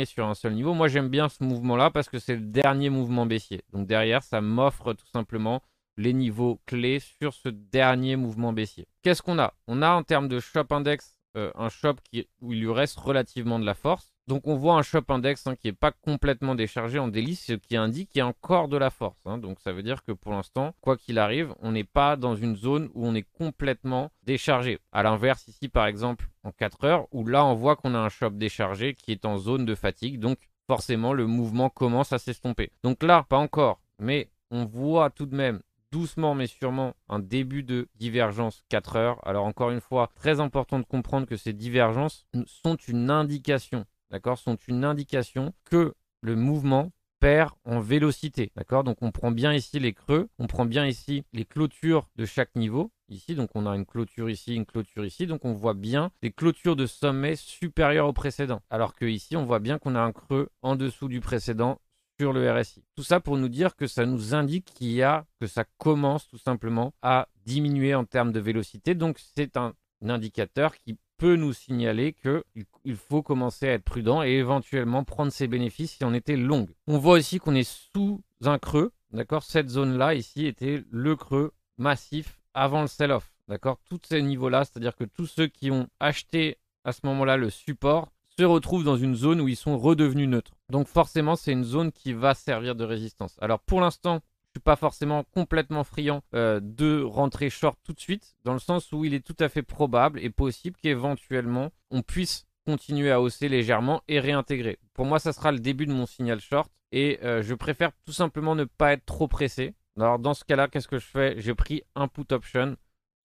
sur 0.05 0.25
un 0.25 0.35
seul 0.35 0.53
niveau. 0.53 0.73
Moi, 0.73 0.87
j'aime 0.87 1.09
bien 1.09 1.27
ce 1.27 1.43
mouvement-là 1.43 1.91
parce 1.91 2.07
que 2.07 2.19
c'est 2.19 2.35
le 2.35 2.41
dernier 2.41 2.89
mouvement 2.89 3.25
baissier. 3.25 3.61
Donc 3.73 3.87
derrière, 3.87 4.23
ça 4.23 4.39
m'offre 4.39 4.93
tout 4.93 5.07
simplement 5.07 5.61
les 5.97 6.13
niveaux 6.13 6.61
clés 6.65 6.99
sur 6.99 7.33
ce 7.33 7.49
dernier 7.49 8.15
mouvement 8.15 8.53
baissier. 8.53 8.87
Qu'est-ce 9.01 9.21
qu'on 9.21 9.39
a? 9.39 9.53
On 9.67 9.81
a 9.81 9.89
en 9.91 10.03
termes 10.03 10.27
de 10.27 10.39
shop 10.39 10.67
index 10.71 11.17
euh, 11.35 11.51
un 11.55 11.67
shop 11.67 11.95
qui, 12.03 12.27
où 12.41 12.53
il 12.53 12.61
lui 12.61 12.71
reste 12.71 12.97
relativement 12.97 13.59
de 13.59 13.65
la 13.65 13.73
force. 13.73 14.14
Donc 14.27 14.47
on 14.47 14.55
voit 14.55 14.75
un 14.75 14.81
shop 14.81 15.03
index 15.09 15.45
hein, 15.45 15.55
qui 15.55 15.67
n'est 15.67 15.73
pas 15.73 15.91
complètement 15.91 16.55
déchargé 16.55 16.97
en 16.97 17.07
délice, 17.07 17.45
ce 17.45 17.53
qui 17.53 17.77
indique 17.77 18.09
qu'il 18.09 18.19
y 18.19 18.21
a 18.21 18.27
encore 18.27 18.67
de 18.67 18.77
la 18.77 18.89
force. 18.89 19.19
Hein. 19.25 19.37
Donc 19.37 19.59
ça 19.59 19.71
veut 19.71 19.83
dire 19.83 20.03
que 20.03 20.11
pour 20.11 20.31
l'instant, 20.31 20.73
quoi 20.81 20.97
qu'il 20.97 21.19
arrive, 21.19 21.53
on 21.59 21.71
n'est 21.71 21.83
pas 21.83 22.15
dans 22.15 22.35
une 22.35 22.55
zone 22.55 22.89
où 22.95 23.05
on 23.05 23.13
est 23.13 23.27
complètement 23.37 24.11
déchargé. 24.23 24.79
À 24.91 25.03
l'inverse, 25.03 25.47
ici 25.47 25.69
par 25.69 25.85
exemple 25.85 26.27
en 26.43 26.51
4 26.51 26.85
heures, 26.85 27.07
où 27.11 27.25
là 27.25 27.45
on 27.45 27.53
voit 27.53 27.75
qu'on 27.75 27.93
a 27.93 27.99
un 27.99 28.09
shop 28.09 28.31
déchargé 28.31 28.95
qui 28.95 29.11
est 29.11 29.25
en 29.25 29.37
zone 29.37 29.65
de 29.65 29.75
fatigue. 29.75 30.19
Donc 30.19 30.39
forcément 30.67 31.13
le 31.13 31.27
mouvement 31.27 31.69
commence 31.69 32.11
à 32.11 32.17
s'estomper. 32.17 32.71
Donc 32.83 33.03
là, 33.03 33.25
pas 33.29 33.37
encore, 33.37 33.79
mais 33.99 34.29
on 34.49 34.65
voit 34.65 35.11
tout 35.11 35.27
de 35.27 35.35
même 35.35 35.61
doucement 35.91 36.35
mais 36.35 36.47
sûrement 36.47 36.93
un 37.07 37.19
début 37.19 37.63
de 37.63 37.87
divergence 37.95 38.63
4 38.69 38.95
heures. 38.95 39.27
Alors 39.27 39.45
encore 39.45 39.69
une 39.69 39.81
fois, 39.81 40.11
très 40.15 40.39
important 40.39 40.79
de 40.79 40.85
comprendre 40.85 41.27
que 41.27 41.37
ces 41.37 41.53
divergences 41.53 42.25
sont 42.45 42.75
une 42.75 43.09
indication, 43.09 43.85
d'accord, 44.11 44.37
sont 44.37 44.57
une 44.67 44.83
indication 44.83 45.53
que 45.65 45.93
le 46.21 46.35
mouvement 46.35 46.91
perd 47.19 47.51
en 47.63 47.79
vélocité, 47.79 48.51
d'accord? 48.55 48.83
Donc 48.83 48.97
on 49.01 49.11
prend 49.11 49.31
bien 49.31 49.53
ici 49.53 49.79
les 49.79 49.93
creux, 49.93 50.29
on 50.37 50.47
prend 50.47 50.65
bien 50.65 50.85
ici 50.85 51.23
les 51.33 51.45
clôtures 51.45 52.09
de 52.15 52.25
chaque 52.25 52.55
niveau. 52.55 52.91
Ici, 53.09 53.35
donc 53.35 53.51
on 53.55 53.67
a 53.67 53.75
une 53.75 53.85
clôture 53.85 54.29
ici, 54.29 54.55
une 54.55 54.65
clôture 54.65 55.05
ici, 55.05 55.27
donc 55.27 55.45
on 55.45 55.53
voit 55.53 55.75
bien 55.75 56.11
les 56.23 56.31
clôtures 56.31 56.75
de 56.75 56.87
sommet 56.87 57.35
supérieures 57.35 58.07
au 58.07 58.13
précédent. 58.13 58.61
Alors 58.69 58.95
que 58.95 59.05
ici, 59.05 59.35
on 59.35 59.45
voit 59.45 59.59
bien 59.59 59.77
qu'on 59.77 59.95
a 59.95 60.01
un 60.01 60.11
creux 60.11 60.49
en 60.61 60.75
dessous 60.75 61.07
du 61.07 61.21
précédent 61.21 61.79
sur 62.19 62.33
le 62.33 62.51
RSI. 62.51 62.83
Tout 62.95 63.03
ça 63.03 63.19
pour 63.19 63.37
nous 63.37 63.49
dire 63.49 63.75
que 63.75 63.87
ça 63.87 64.05
nous 64.05 64.33
indique 64.33 64.65
qu'il 64.73 64.91
y 64.91 65.03
a, 65.03 65.25
que 65.39 65.47
ça 65.47 65.65
commence 65.77 66.27
tout 66.27 66.37
simplement 66.37 66.93
à 67.01 67.27
diminuer 67.45 67.93
en 67.93 68.05
termes 68.05 68.31
de 68.31 68.39
vélocité. 68.39 68.95
Donc 68.95 69.19
c'est 69.19 69.57
un, 69.57 69.73
indicateur 70.07 70.75
qui 70.77 70.97
peut 71.17 71.35
nous 71.35 71.53
signaler 71.53 72.13
qu'il 72.13 72.43
il 72.83 72.95
faut 72.95 73.21
commencer 73.21 73.67
à 73.67 73.73
être 73.73 73.83
prudent 73.83 74.23
et 74.23 74.31
éventuellement 74.31 75.03
prendre 75.03 75.31
ses 75.31 75.47
bénéfices 75.47 75.93
si 75.97 76.03
on 76.03 76.13
était 76.13 76.35
longue. 76.35 76.69
On 76.87 76.97
voit 76.97 77.17
aussi 77.17 77.39
qu'on 77.39 77.55
est 77.55 77.69
sous 77.69 78.21
un 78.43 78.59
creux, 78.59 78.91
d'accord? 79.11 79.43
Cette 79.43 79.69
zone-là 79.69 80.13
ici 80.15 80.45
était 80.45 80.83
le 80.89 81.15
creux 81.15 81.51
massif 81.77 82.39
avant 82.53 82.81
le 82.81 82.87
sell-off, 82.87 83.33
d'accord? 83.47 83.79
Tous 83.89 83.99
ces 84.07 84.21
niveaux-là, 84.21 84.65
c'est-à-dire 84.65 84.95
que 84.95 85.03
tous 85.03 85.25
ceux 85.25 85.47
qui 85.47 85.71
ont 85.71 85.87
acheté 85.99 86.57
à 86.83 86.91
ce 86.91 87.01
moment-là 87.03 87.37
le 87.37 87.49
support 87.49 88.11
se 88.37 88.43
retrouvent 88.43 88.83
dans 88.83 88.97
une 88.97 89.15
zone 89.15 89.41
où 89.41 89.47
ils 89.47 89.55
sont 89.55 89.77
redevenus 89.77 90.27
neutres. 90.27 90.55
Donc 90.69 90.87
forcément, 90.87 91.35
c'est 91.35 91.53
une 91.53 91.63
zone 91.63 91.91
qui 91.91 92.13
va 92.13 92.33
servir 92.33 92.75
de 92.75 92.83
résistance. 92.83 93.37
Alors 93.39 93.59
pour 93.59 93.79
l'instant, 93.81 94.21
suis 94.55 94.63
pas 94.63 94.75
forcément 94.75 95.23
complètement 95.33 95.83
friand 95.83 96.21
euh, 96.33 96.59
de 96.61 97.01
rentrer 97.01 97.49
short 97.49 97.77
tout 97.83 97.93
de 97.93 97.99
suite, 97.99 98.35
dans 98.43 98.53
le 98.53 98.59
sens 98.59 98.91
où 98.91 99.05
il 99.05 99.13
est 99.13 99.25
tout 99.25 99.35
à 99.39 99.49
fait 99.49 99.63
probable 99.63 100.19
et 100.19 100.29
possible 100.29 100.77
qu'éventuellement 100.81 101.71
on 101.91 102.01
puisse 102.01 102.47
continuer 102.65 103.11
à 103.11 103.21
hausser 103.21 103.49
légèrement 103.49 104.01
et 104.07 104.19
réintégrer. 104.19 104.79
Pour 104.93 105.05
moi, 105.05 105.19
ça 105.19 105.33
sera 105.33 105.51
le 105.51 105.59
début 105.59 105.85
de 105.85 105.93
mon 105.93 106.05
signal 106.05 106.39
short 106.39 106.71
et 106.91 107.19
euh, 107.23 107.43
je 107.43 107.53
préfère 107.53 107.91
tout 108.05 108.13
simplement 108.13 108.55
ne 108.55 108.63
pas 108.63 108.93
être 108.93 109.05
trop 109.05 109.27
pressé. 109.27 109.73
Alors 109.97 110.19
dans 110.19 110.33
ce 110.33 110.43
cas-là, 110.45 110.67
qu'est-ce 110.67 110.87
que 110.87 110.99
je 110.99 111.05
fais? 111.05 111.35
J'ai 111.37 111.53
pris 111.53 111.83
un 111.95 112.07
put 112.07 112.31
option 112.31 112.75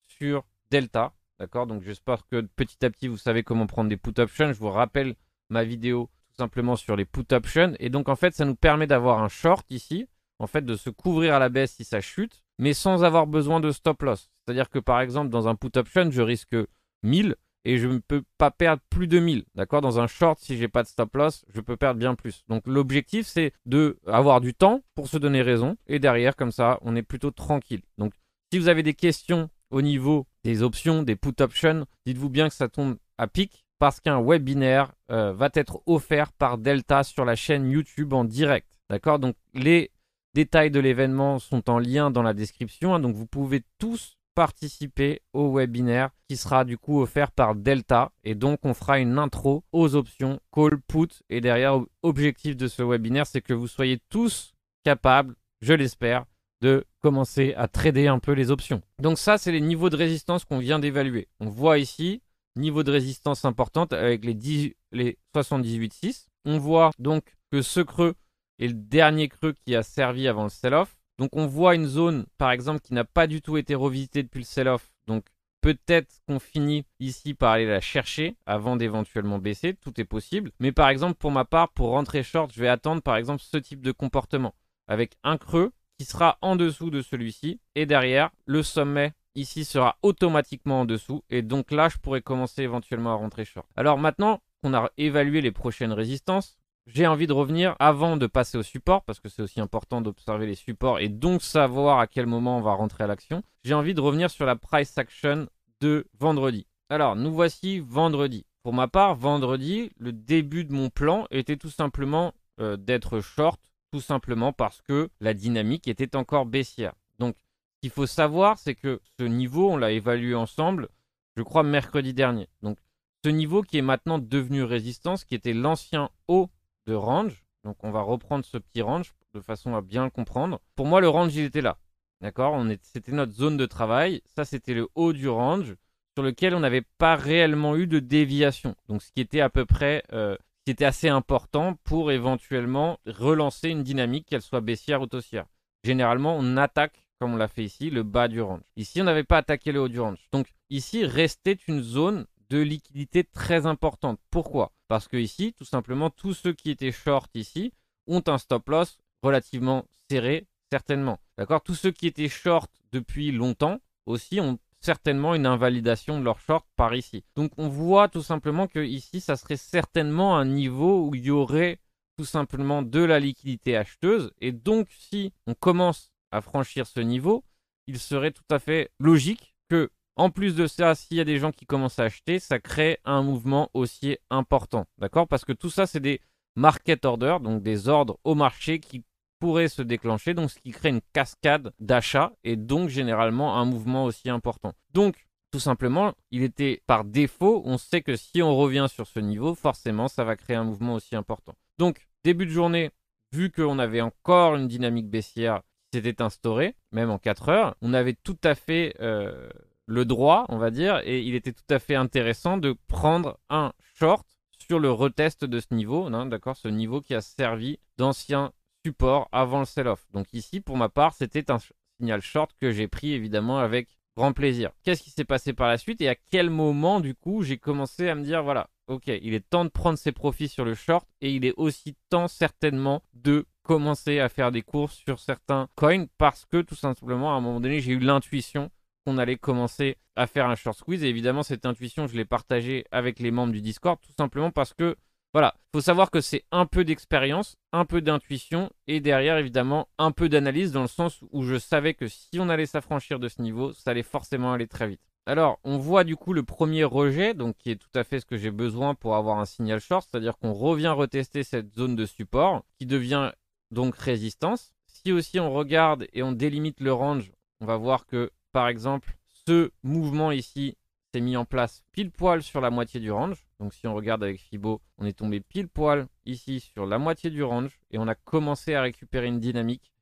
sur 0.06 0.44
Delta 0.70 1.12
D'accord? 1.40 1.66
Donc 1.66 1.82
j'espère 1.82 2.26
que 2.26 2.42
petit 2.42 2.84
à 2.84 2.90
petit 2.90 3.08
vous 3.08 3.16
savez 3.16 3.42
comment 3.42 3.66
prendre 3.66 3.88
des 3.88 3.96
put 3.96 4.18
options. 4.18 4.52
Je 4.52 4.58
vous 4.58 4.68
rappelle 4.68 5.14
ma 5.48 5.64
vidéo 5.64 6.10
tout 6.28 6.36
simplement 6.36 6.76
sur 6.76 6.96
les 6.96 7.06
put 7.06 7.32
options. 7.32 7.74
Et 7.80 7.88
donc 7.88 8.10
en 8.10 8.16
fait 8.16 8.34
ça 8.34 8.44
nous 8.44 8.54
permet 8.54 8.86
d'avoir 8.86 9.22
un 9.22 9.28
short 9.28 9.64
ici. 9.70 10.06
En 10.40 10.48
fait 10.48 10.64
de 10.64 10.74
se 10.74 10.90
couvrir 10.90 11.34
à 11.34 11.38
la 11.38 11.48
baisse 11.48 11.74
si 11.74 11.84
ça 11.84 12.00
chute. 12.00 12.42
Mais 12.58 12.74
sans 12.74 13.04
avoir 13.04 13.26
besoin 13.26 13.60
de 13.60 13.70
stop 13.70 14.02
loss. 14.02 14.30
C'est-à-dire 14.44 14.68
que 14.68 14.80
par 14.80 15.00
exemple 15.00 15.30
dans 15.30 15.46
un 15.46 15.54
put 15.54 15.76
option 15.76 16.10
je 16.10 16.22
risque 16.22 16.56
1000 17.02 17.36
et 17.64 17.78
je 17.78 17.88
ne 17.88 17.98
peux 17.98 18.22
pas 18.38 18.50
perdre 18.50 18.82
plus 18.90 19.06
de 19.06 19.18
1000. 19.18 19.44
D'accord? 19.54 19.80
Dans 19.80 20.00
un 20.00 20.06
short, 20.06 20.38
si 20.40 20.56
j'ai 20.56 20.68
pas 20.68 20.82
de 20.82 20.88
stop 20.88 21.14
loss, 21.14 21.44
je 21.52 21.60
peux 21.60 21.76
perdre 21.76 21.98
bien 21.98 22.14
plus. 22.14 22.44
Donc 22.48 22.66
l'objectif, 22.66 23.26
c'est 23.26 23.52
de 23.66 23.98
avoir 24.06 24.40
du 24.40 24.54
temps 24.54 24.82
pour 24.94 25.08
se 25.08 25.18
donner 25.18 25.42
raison. 25.42 25.76
Et 25.86 25.98
derrière, 25.98 26.36
comme 26.36 26.52
ça, 26.52 26.78
on 26.82 26.96
est 26.96 27.02
plutôt 27.02 27.30
tranquille. 27.30 27.82
Donc 27.98 28.12
si 28.52 28.58
vous 28.58 28.68
avez 28.68 28.82
des 28.82 28.94
questions 28.94 29.50
au 29.70 29.82
niveau 29.82 30.26
des 30.44 30.62
options, 30.62 31.02
des 31.02 31.16
put 31.16 31.40
options, 31.40 31.86
dites-vous 32.06 32.30
bien 32.30 32.48
que 32.48 32.54
ça 32.54 32.68
tombe 32.68 32.96
à 33.18 33.26
pic 33.26 33.64
parce 33.78 34.00
qu'un 34.00 34.22
webinaire 34.22 34.92
euh, 35.10 35.32
va 35.32 35.48
être 35.54 35.82
offert 35.86 36.32
par 36.32 36.58
Delta 36.58 37.02
sur 37.02 37.24
la 37.24 37.36
chaîne 37.36 37.70
YouTube 37.70 38.12
en 38.12 38.24
direct. 38.24 38.68
D'accord? 38.88 39.18
Donc 39.18 39.36
les 39.54 39.90
détails 40.34 40.70
de 40.70 40.80
l'événement 40.80 41.38
sont 41.38 41.68
en 41.70 41.78
lien 41.78 42.10
dans 42.10 42.22
la 42.22 42.34
description. 42.34 42.94
Hein. 42.94 43.00
donc 43.00 43.14
vous 43.14 43.26
pouvez 43.26 43.62
tous 43.78 44.16
participer 44.34 45.20
au 45.32 45.52
webinaire 45.52 46.10
qui 46.28 46.36
sera 46.36 46.64
du 46.64 46.78
coup 46.78 47.00
offert 47.00 47.30
par 47.30 47.54
Delta. 47.54 48.12
Et 48.24 48.34
donc 48.34 48.60
on 48.64 48.74
fera 48.74 48.98
une 48.98 49.18
intro 49.18 49.64
aux 49.72 49.94
options 49.96 50.40
call, 50.52 50.80
put. 50.80 51.22
Et 51.28 51.40
derrière, 51.40 51.80
objectif 52.02 52.56
de 52.56 52.68
ce 52.68 52.82
webinaire, 52.82 53.26
c'est 53.26 53.42
que 53.42 53.52
vous 53.52 53.68
soyez 53.68 53.98
tous 54.08 54.54
capables, 54.84 55.34
je 55.60 55.74
l'espère, 55.74 56.24
de 56.60 56.84
commencer 57.00 57.54
à 57.56 57.68
trader 57.68 58.06
un 58.06 58.18
peu 58.18 58.32
les 58.32 58.50
options. 58.50 58.82
Donc 58.98 59.18
ça, 59.18 59.38
c'est 59.38 59.52
les 59.52 59.60
niveaux 59.60 59.90
de 59.90 59.96
résistance 59.96 60.44
qu'on 60.44 60.58
vient 60.58 60.78
d'évaluer. 60.78 61.28
On 61.40 61.48
voit 61.48 61.78
ici, 61.78 62.22
niveau 62.56 62.82
de 62.82 62.92
résistance 62.92 63.44
importante 63.44 63.92
avec 63.92 64.24
les, 64.24 64.76
les 64.92 65.18
78,6. 65.34 66.26
On 66.44 66.58
voit 66.58 66.90
donc 66.98 67.36
que 67.50 67.62
ce 67.62 67.80
creux 67.80 68.14
est 68.60 68.68
le 68.68 68.74
dernier 68.74 69.28
creux 69.28 69.54
qui 69.64 69.74
a 69.74 69.82
servi 69.82 70.28
avant 70.28 70.44
le 70.44 70.50
sell-off. 70.50 70.96
Donc 71.18 71.30
on 71.34 71.46
voit 71.46 71.74
une 71.74 71.86
zone, 71.86 72.26
par 72.38 72.50
exemple, 72.52 72.80
qui 72.80 72.94
n'a 72.94 73.04
pas 73.04 73.26
du 73.26 73.42
tout 73.42 73.56
été 73.56 73.74
revisitée 73.74 74.22
depuis 74.22 74.38
le 74.38 74.44
sell-off. 74.44 74.92
Donc 75.06 75.26
peut-être 75.60 76.20
qu'on 76.26 76.38
finit 76.38 76.84
ici 77.00 77.34
par 77.34 77.52
aller 77.52 77.66
la 77.66 77.80
chercher 77.80 78.36
avant 78.46 78.76
d'éventuellement 78.76 79.38
baisser. 79.38 79.74
Tout 79.74 80.00
est 80.00 80.04
possible. 80.04 80.52
Mais 80.60 80.72
par 80.72 80.88
exemple, 80.88 81.14
pour 81.14 81.30
ma 81.30 81.44
part, 81.44 81.70
pour 81.70 81.90
rentrer 81.90 82.22
short, 82.22 82.52
je 82.54 82.60
vais 82.60 82.68
attendre 82.68 83.02
par 83.02 83.16
exemple 83.16 83.42
ce 83.42 83.56
type 83.56 83.82
de 83.82 83.92
comportement. 83.92 84.54
Avec 84.88 85.16
un 85.24 85.36
creux 85.36 85.72
qui 85.98 86.04
sera 86.04 86.38
en 86.40 86.56
dessous 86.56 86.90
de 86.90 87.02
celui-ci. 87.02 87.60
Et 87.74 87.86
derrière, 87.86 88.30
le 88.46 88.62
sommet 88.62 89.12
ici 89.34 89.64
sera 89.64 89.96
automatiquement 90.02 90.80
en 90.80 90.84
dessous. 90.84 91.22
Et 91.30 91.42
donc 91.42 91.70
là, 91.70 91.88
je 91.88 91.98
pourrais 91.98 92.22
commencer 92.22 92.62
éventuellement 92.62 93.12
à 93.12 93.16
rentrer 93.16 93.44
short. 93.44 93.66
Alors 93.76 93.98
maintenant 93.98 94.40
qu'on 94.62 94.74
a 94.74 94.90
évalué 94.96 95.40
les 95.40 95.52
prochaines 95.52 95.92
résistances, 95.92 96.59
j'ai 96.92 97.06
envie 97.06 97.26
de 97.26 97.32
revenir 97.32 97.76
avant 97.78 98.16
de 98.16 98.26
passer 98.26 98.58
au 98.58 98.62
support, 98.62 99.02
parce 99.04 99.20
que 99.20 99.28
c'est 99.28 99.42
aussi 99.42 99.60
important 99.60 100.00
d'observer 100.00 100.46
les 100.46 100.54
supports 100.54 100.98
et 100.98 101.08
donc 101.08 101.42
savoir 101.42 101.98
à 101.98 102.06
quel 102.06 102.26
moment 102.26 102.58
on 102.58 102.62
va 102.62 102.74
rentrer 102.74 103.04
à 103.04 103.06
l'action. 103.06 103.42
J'ai 103.64 103.74
envie 103.74 103.94
de 103.94 104.00
revenir 104.00 104.30
sur 104.30 104.46
la 104.46 104.56
price 104.56 104.96
action 104.98 105.46
de 105.80 106.06
vendredi. 106.18 106.66
Alors, 106.88 107.16
nous 107.16 107.32
voici 107.32 107.78
vendredi. 107.80 108.44
Pour 108.62 108.74
ma 108.74 108.88
part, 108.88 109.14
vendredi, 109.14 109.90
le 109.98 110.12
début 110.12 110.64
de 110.64 110.72
mon 110.72 110.90
plan 110.90 111.26
était 111.30 111.56
tout 111.56 111.70
simplement 111.70 112.34
euh, 112.60 112.76
d'être 112.76 113.20
short 113.20 113.60
tout 113.92 114.00
simplement 114.00 114.52
parce 114.52 114.82
que 114.82 115.08
la 115.20 115.34
dynamique 115.34 115.88
était 115.88 116.16
encore 116.16 116.46
baissière. 116.46 116.94
Donc, 117.18 117.36
ce 117.36 117.80
qu'il 117.82 117.90
faut 117.90 118.06
savoir, 118.06 118.58
c'est 118.58 118.74
que 118.74 119.00
ce 119.18 119.24
niveau, 119.24 119.70
on 119.70 119.76
l'a 119.76 119.92
évalué 119.92 120.34
ensemble, 120.34 120.88
je 121.36 121.42
crois, 121.42 121.62
mercredi 121.62 122.14
dernier. 122.14 122.48
Donc, 122.62 122.78
ce 123.24 123.30
niveau 123.30 123.62
qui 123.62 123.78
est 123.78 123.82
maintenant 123.82 124.18
devenu 124.18 124.62
résistance, 124.62 125.24
qui 125.24 125.34
était 125.34 125.52
l'ancien 125.52 126.10
haut 126.28 126.50
de 126.86 126.94
range, 126.94 127.44
donc 127.64 127.76
on 127.84 127.90
va 127.90 128.02
reprendre 128.02 128.44
ce 128.44 128.58
petit 128.58 128.82
range 128.82 129.12
de 129.34 129.40
façon 129.40 129.74
à 129.74 129.80
bien 129.80 130.10
comprendre. 130.10 130.60
Pour 130.76 130.86
moi, 130.86 131.00
le 131.00 131.08
range, 131.08 131.34
il 131.36 131.44
était 131.44 131.60
là. 131.60 131.78
D'accord? 132.20 132.62
C'était 132.82 133.12
notre 133.12 133.32
zone 133.32 133.56
de 133.56 133.66
travail. 133.66 134.22
Ça, 134.26 134.44
c'était 134.44 134.74
le 134.74 134.88
haut 134.94 135.12
du 135.12 135.28
range 135.28 135.76
sur 136.14 136.22
lequel 136.22 136.54
on 136.54 136.60
n'avait 136.60 136.84
pas 136.98 137.16
réellement 137.16 137.76
eu 137.76 137.86
de 137.86 137.98
déviation. 137.98 138.74
Donc, 138.88 139.02
ce 139.02 139.12
qui 139.12 139.20
était 139.20 139.40
à 139.40 139.48
peu 139.48 139.64
près, 139.64 140.02
euh, 140.12 140.36
qui 140.64 140.72
était 140.72 140.84
assez 140.84 141.08
important 141.08 141.76
pour 141.84 142.12
éventuellement 142.12 142.98
relancer 143.06 143.70
une 143.70 143.82
dynamique, 143.82 144.26
qu'elle 144.26 144.42
soit 144.42 144.60
baissière 144.60 145.00
ou 145.00 145.06
haussière. 145.12 145.46
Généralement, 145.84 146.36
on 146.36 146.56
attaque, 146.56 147.06
comme 147.18 147.34
on 147.34 147.36
l'a 147.36 147.48
fait 147.48 147.64
ici, 147.64 147.88
le 147.88 148.02
bas 148.02 148.28
du 148.28 148.42
range. 148.42 148.60
Ici, 148.76 149.00
on 149.00 149.04
n'avait 149.04 149.24
pas 149.24 149.38
attaqué 149.38 149.72
le 149.72 149.80
haut 149.80 149.88
du 149.88 150.00
range. 150.00 150.18
Donc, 150.32 150.48
ici, 150.68 151.06
restait 151.06 151.58
une 151.68 151.82
zone 151.82 152.26
de 152.50 152.58
liquidité 152.58 153.24
très 153.24 153.64
importante. 153.64 154.20
Pourquoi? 154.30 154.72
Parce 154.88 155.08
que 155.08 155.16
ici, 155.16 155.54
tout 155.56 155.64
simplement, 155.64 156.10
tous 156.10 156.34
ceux 156.34 156.52
qui 156.52 156.70
étaient 156.70 156.92
short 156.92 157.30
ici 157.34 157.72
ont 158.06 158.22
un 158.26 158.38
stop 158.38 158.68
loss 158.68 158.98
relativement 159.22 159.86
serré, 160.10 160.46
certainement. 160.70 161.20
D'accord? 161.38 161.62
Tous 161.62 161.76
ceux 161.76 161.92
qui 161.92 162.06
étaient 162.06 162.28
short 162.28 162.70
depuis 162.92 163.30
longtemps 163.30 163.80
aussi 164.06 164.40
ont 164.40 164.58
certainement 164.80 165.34
une 165.34 165.46
invalidation 165.46 166.18
de 166.18 166.24
leur 166.24 166.40
short 166.40 166.66
par 166.74 166.94
ici. 166.94 167.22
Donc 167.36 167.52
on 167.56 167.68
voit 167.68 168.08
tout 168.08 168.22
simplement 168.22 168.66
que 168.66 168.80
ici, 168.80 169.20
ça 169.20 169.36
serait 169.36 169.56
certainement 169.56 170.36
un 170.36 170.46
niveau 170.46 171.06
où 171.06 171.14
il 171.14 171.26
y 171.26 171.30
aurait 171.30 171.78
tout 172.16 172.24
simplement 172.24 172.82
de 172.82 173.00
la 173.00 173.20
liquidité 173.20 173.76
acheteuse. 173.76 174.32
Et 174.40 174.52
donc 174.52 174.88
si 174.90 175.32
on 175.46 175.54
commence 175.54 176.10
à 176.32 176.40
franchir 176.40 176.86
ce 176.86 177.00
niveau, 177.00 177.44
il 177.86 177.98
serait 177.98 178.32
tout 178.32 178.42
à 178.50 178.58
fait 178.58 178.90
logique 178.98 179.54
que 179.68 179.90
en 180.20 180.28
plus 180.28 180.54
de 180.54 180.66
ça, 180.66 180.94
s'il 180.94 181.16
y 181.16 181.20
a 181.20 181.24
des 181.24 181.38
gens 181.38 181.50
qui 181.50 181.64
commencent 181.64 181.98
à 181.98 182.04
acheter, 182.04 182.40
ça 182.40 182.58
crée 182.58 182.98
un 183.06 183.22
mouvement 183.22 183.70
haussier 183.72 184.18
important. 184.28 184.84
D'accord? 184.98 185.26
Parce 185.26 185.46
que 185.46 185.54
tout 185.54 185.70
ça, 185.70 185.86
c'est 185.86 185.98
des 185.98 186.20
market 186.56 187.06
orders, 187.06 187.40
donc 187.40 187.62
des 187.62 187.88
ordres 187.88 188.18
au 188.22 188.34
marché 188.34 188.80
qui 188.80 189.02
pourraient 189.38 189.68
se 189.68 189.80
déclencher, 189.80 190.34
donc 190.34 190.50
ce 190.50 190.58
qui 190.58 190.72
crée 190.72 190.90
une 190.90 191.00
cascade 191.14 191.72
d'achats 191.80 192.34
et 192.44 192.56
donc 192.56 192.90
généralement 192.90 193.56
un 193.56 193.64
mouvement 193.64 194.04
aussi 194.04 194.28
important. 194.28 194.74
Donc, 194.92 195.26
tout 195.52 195.58
simplement, 195.58 196.12
il 196.30 196.42
était 196.42 196.82
par 196.86 197.04
défaut, 197.06 197.62
on 197.64 197.78
sait 197.78 198.02
que 198.02 198.14
si 198.14 198.42
on 198.42 198.54
revient 198.54 198.88
sur 198.90 199.06
ce 199.06 199.20
niveau, 199.20 199.54
forcément, 199.54 200.06
ça 200.06 200.24
va 200.24 200.36
créer 200.36 200.56
un 200.56 200.64
mouvement 200.64 200.92
aussi 200.92 201.16
important. 201.16 201.54
Donc, 201.78 202.06
début 202.24 202.44
de 202.44 202.50
journée, 202.50 202.90
vu 203.32 203.50
qu'on 203.50 203.78
avait 203.78 204.02
encore 204.02 204.56
une 204.56 204.68
dynamique 204.68 205.08
baissière 205.08 205.62
qui 205.90 205.96
s'était 205.96 206.20
instaurée, 206.20 206.76
même 206.92 207.08
en 207.08 207.18
4 207.18 207.48
heures, 207.48 207.76
on 207.80 207.94
avait 207.94 208.16
tout 208.22 208.38
à 208.44 208.54
fait 208.54 208.94
euh, 209.00 209.48
le 209.90 210.04
droit, 210.04 210.46
on 210.50 210.56
va 210.56 210.70
dire, 210.70 211.00
et 211.04 211.20
il 211.20 211.34
était 211.34 211.52
tout 211.52 211.64
à 211.68 211.80
fait 211.80 211.96
intéressant 211.96 212.58
de 212.58 212.76
prendre 212.86 213.40
un 213.50 213.72
short 213.98 214.24
sur 214.56 214.78
le 214.78 214.92
retest 214.92 215.44
de 215.44 215.58
ce 215.58 215.74
niveau, 215.74 216.06
hein, 216.06 216.26
d'accord, 216.26 216.56
ce 216.56 216.68
niveau 216.68 217.00
qui 217.00 217.12
a 217.12 217.20
servi 217.20 217.80
d'ancien 217.98 218.52
support 218.86 219.28
avant 219.32 219.58
le 219.58 219.64
sell-off. 219.64 220.06
Donc 220.12 220.32
ici, 220.32 220.60
pour 220.60 220.76
ma 220.76 220.88
part, 220.88 221.14
c'était 221.14 221.50
un 221.50 221.58
signal 221.98 222.20
short 222.22 222.52
que 222.60 222.70
j'ai 222.70 222.86
pris 222.86 223.14
évidemment 223.14 223.58
avec 223.58 223.88
grand 224.16 224.32
plaisir. 224.32 224.70
Qu'est-ce 224.84 225.02
qui 225.02 225.10
s'est 225.10 225.24
passé 225.24 225.54
par 225.54 225.66
la 225.66 225.76
suite 225.76 226.00
et 226.00 226.08
à 226.08 226.14
quel 226.14 226.50
moment, 226.50 227.00
du 227.00 227.16
coup, 227.16 227.42
j'ai 227.42 227.58
commencé 227.58 228.08
à 228.08 228.14
me 228.14 228.22
dire, 228.22 228.44
voilà, 228.44 228.70
ok, 228.86 229.08
il 229.08 229.34
est 229.34 229.50
temps 229.50 229.64
de 229.64 229.70
prendre 229.70 229.98
ses 229.98 230.12
profits 230.12 230.48
sur 230.48 230.64
le 230.64 230.74
short 230.74 231.04
et 231.20 231.32
il 231.32 231.44
est 231.44 231.54
aussi 231.56 231.96
temps 232.10 232.28
certainement 232.28 233.02
de 233.14 233.44
commencer 233.64 234.20
à 234.20 234.28
faire 234.28 234.52
des 234.52 234.62
courses 234.62 234.98
sur 235.04 235.18
certains 235.18 235.68
coins 235.74 236.06
parce 236.16 236.44
que 236.44 236.62
tout 236.62 236.76
simplement, 236.76 237.34
à 237.34 237.38
un 237.38 237.40
moment 237.40 237.60
donné, 237.60 237.80
j'ai 237.80 237.92
eu 237.92 237.98
l'intuition 237.98 238.70
qu'on 239.04 239.18
allait 239.18 239.36
commencer 239.36 239.96
à 240.16 240.26
faire 240.26 240.48
un 240.48 240.54
short 240.54 240.76
squeeze. 240.78 241.04
Et 241.04 241.08
évidemment, 241.08 241.42
cette 241.42 241.66
intuition, 241.66 242.06
je 242.06 242.16
l'ai 242.16 242.24
partagée 242.24 242.84
avec 242.90 243.18
les 243.18 243.30
membres 243.30 243.52
du 243.52 243.60
Discord, 243.60 243.98
tout 244.00 244.12
simplement 244.16 244.50
parce 244.50 244.74
que, 244.74 244.96
voilà, 245.32 245.54
il 245.56 245.78
faut 245.78 245.80
savoir 245.80 246.10
que 246.10 246.20
c'est 246.20 246.44
un 246.50 246.66
peu 246.66 246.84
d'expérience, 246.84 247.56
un 247.72 247.84
peu 247.84 248.00
d'intuition, 248.00 248.70
et 248.86 249.00
derrière, 249.00 249.38
évidemment, 249.38 249.88
un 249.98 250.10
peu 250.10 250.28
d'analyse, 250.28 250.72
dans 250.72 250.82
le 250.82 250.88
sens 250.88 251.20
où 251.30 251.44
je 251.44 251.58
savais 251.58 251.94
que 251.94 252.08
si 252.08 252.38
on 252.38 252.48
allait 252.48 252.66
s'affranchir 252.66 253.18
de 253.18 253.28
ce 253.28 253.40
niveau, 253.40 253.72
ça 253.72 253.92
allait 253.92 254.02
forcément 254.02 254.52
aller 254.52 254.66
très 254.66 254.88
vite. 254.88 255.00
Alors, 255.26 255.60
on 255.62 255.78
voit 255.78 256.02
du 256.02 256.16
coup 256.16 256.32
le 256.32 256.42
premier 256.42 256.82
rejet, 256.82 257.34
donc 257.34 257.56
qui 257.56 257.70
est 257.70 257.76
tout 257.76 257.90
à 257.94 258.02
fait 258.02 258.18
ce 258.20 258.26
que 258.26 258.36
j'ai 258.36 258.50
besoin 258.50 258.94
pour 258.94 259.14
avoir 259.14 259.38
un 259.38 259.44
signal 259.44 259.78
short, 259.78 260.08
c'est-à-dire 260.10 260.36
qu'on 260.38 260.52
revient 260.52 260.88
retester 260.88 261.44
cette 261.44 261.72
zone 261.74 261.94
de 261.94 262.06
support, 262.06 262.64
qui 262.78 262.86
devient 262.86 263.30
donc 263.70 263.94
résistance. 263.96 264.72
Si 264.86 265.12
aussi 265.12 265.38
on 265.38 265.52
regarde 265.52 266.06
et 266.12 266.22
on 266.22 266.32
délimite 266.32 266.80
le 266.80 266.92
range, 266.92 267.32
on 267.60 267.66
va 267.66 267.76
voir 267.76 268.06
que 268.06 268.32
par 268.52 268.68
exemple, 268.68 269.16
ce 269.46 269.70
mouvement 269.82 270.32
ici 270.32 270.76
s'est 271.12 271.20
mis 271.20 271.36
en 271.36 271.44
place 271.44 271.82
pile 271.92 272.10
poil 272.10 272.42
sur 272.42 272.60
la 272.60 272.70
moitié 272.70 273.00
du 273.00 273.10
range. 273.10 273.46
Donc 273.58 273.74
si 273.74 273.86
on 273.86 273.94
regarde 273.94 274.22
avec 274.22 274.40
Fibo, 274.40 274.80
on 274.98 275.06
est 275.06 275.18
tombé 275.18 275.40
pile 275.40 275.68
poil 275.68 276.06
ici 276.24 276.60
sur 276.60 276.86
la 276.86 276.98
moitié 276.98 277.30
du 277.30 277.42
range 277.42 277.80
et 277.90 277.98
on 277.98 278.08
a 278.08 278.14
commencé 278.14 278.74
à 278.74 278.82
récupérer 278.82 279.26
une 279.26 279.40
dynamique 279.40 279.92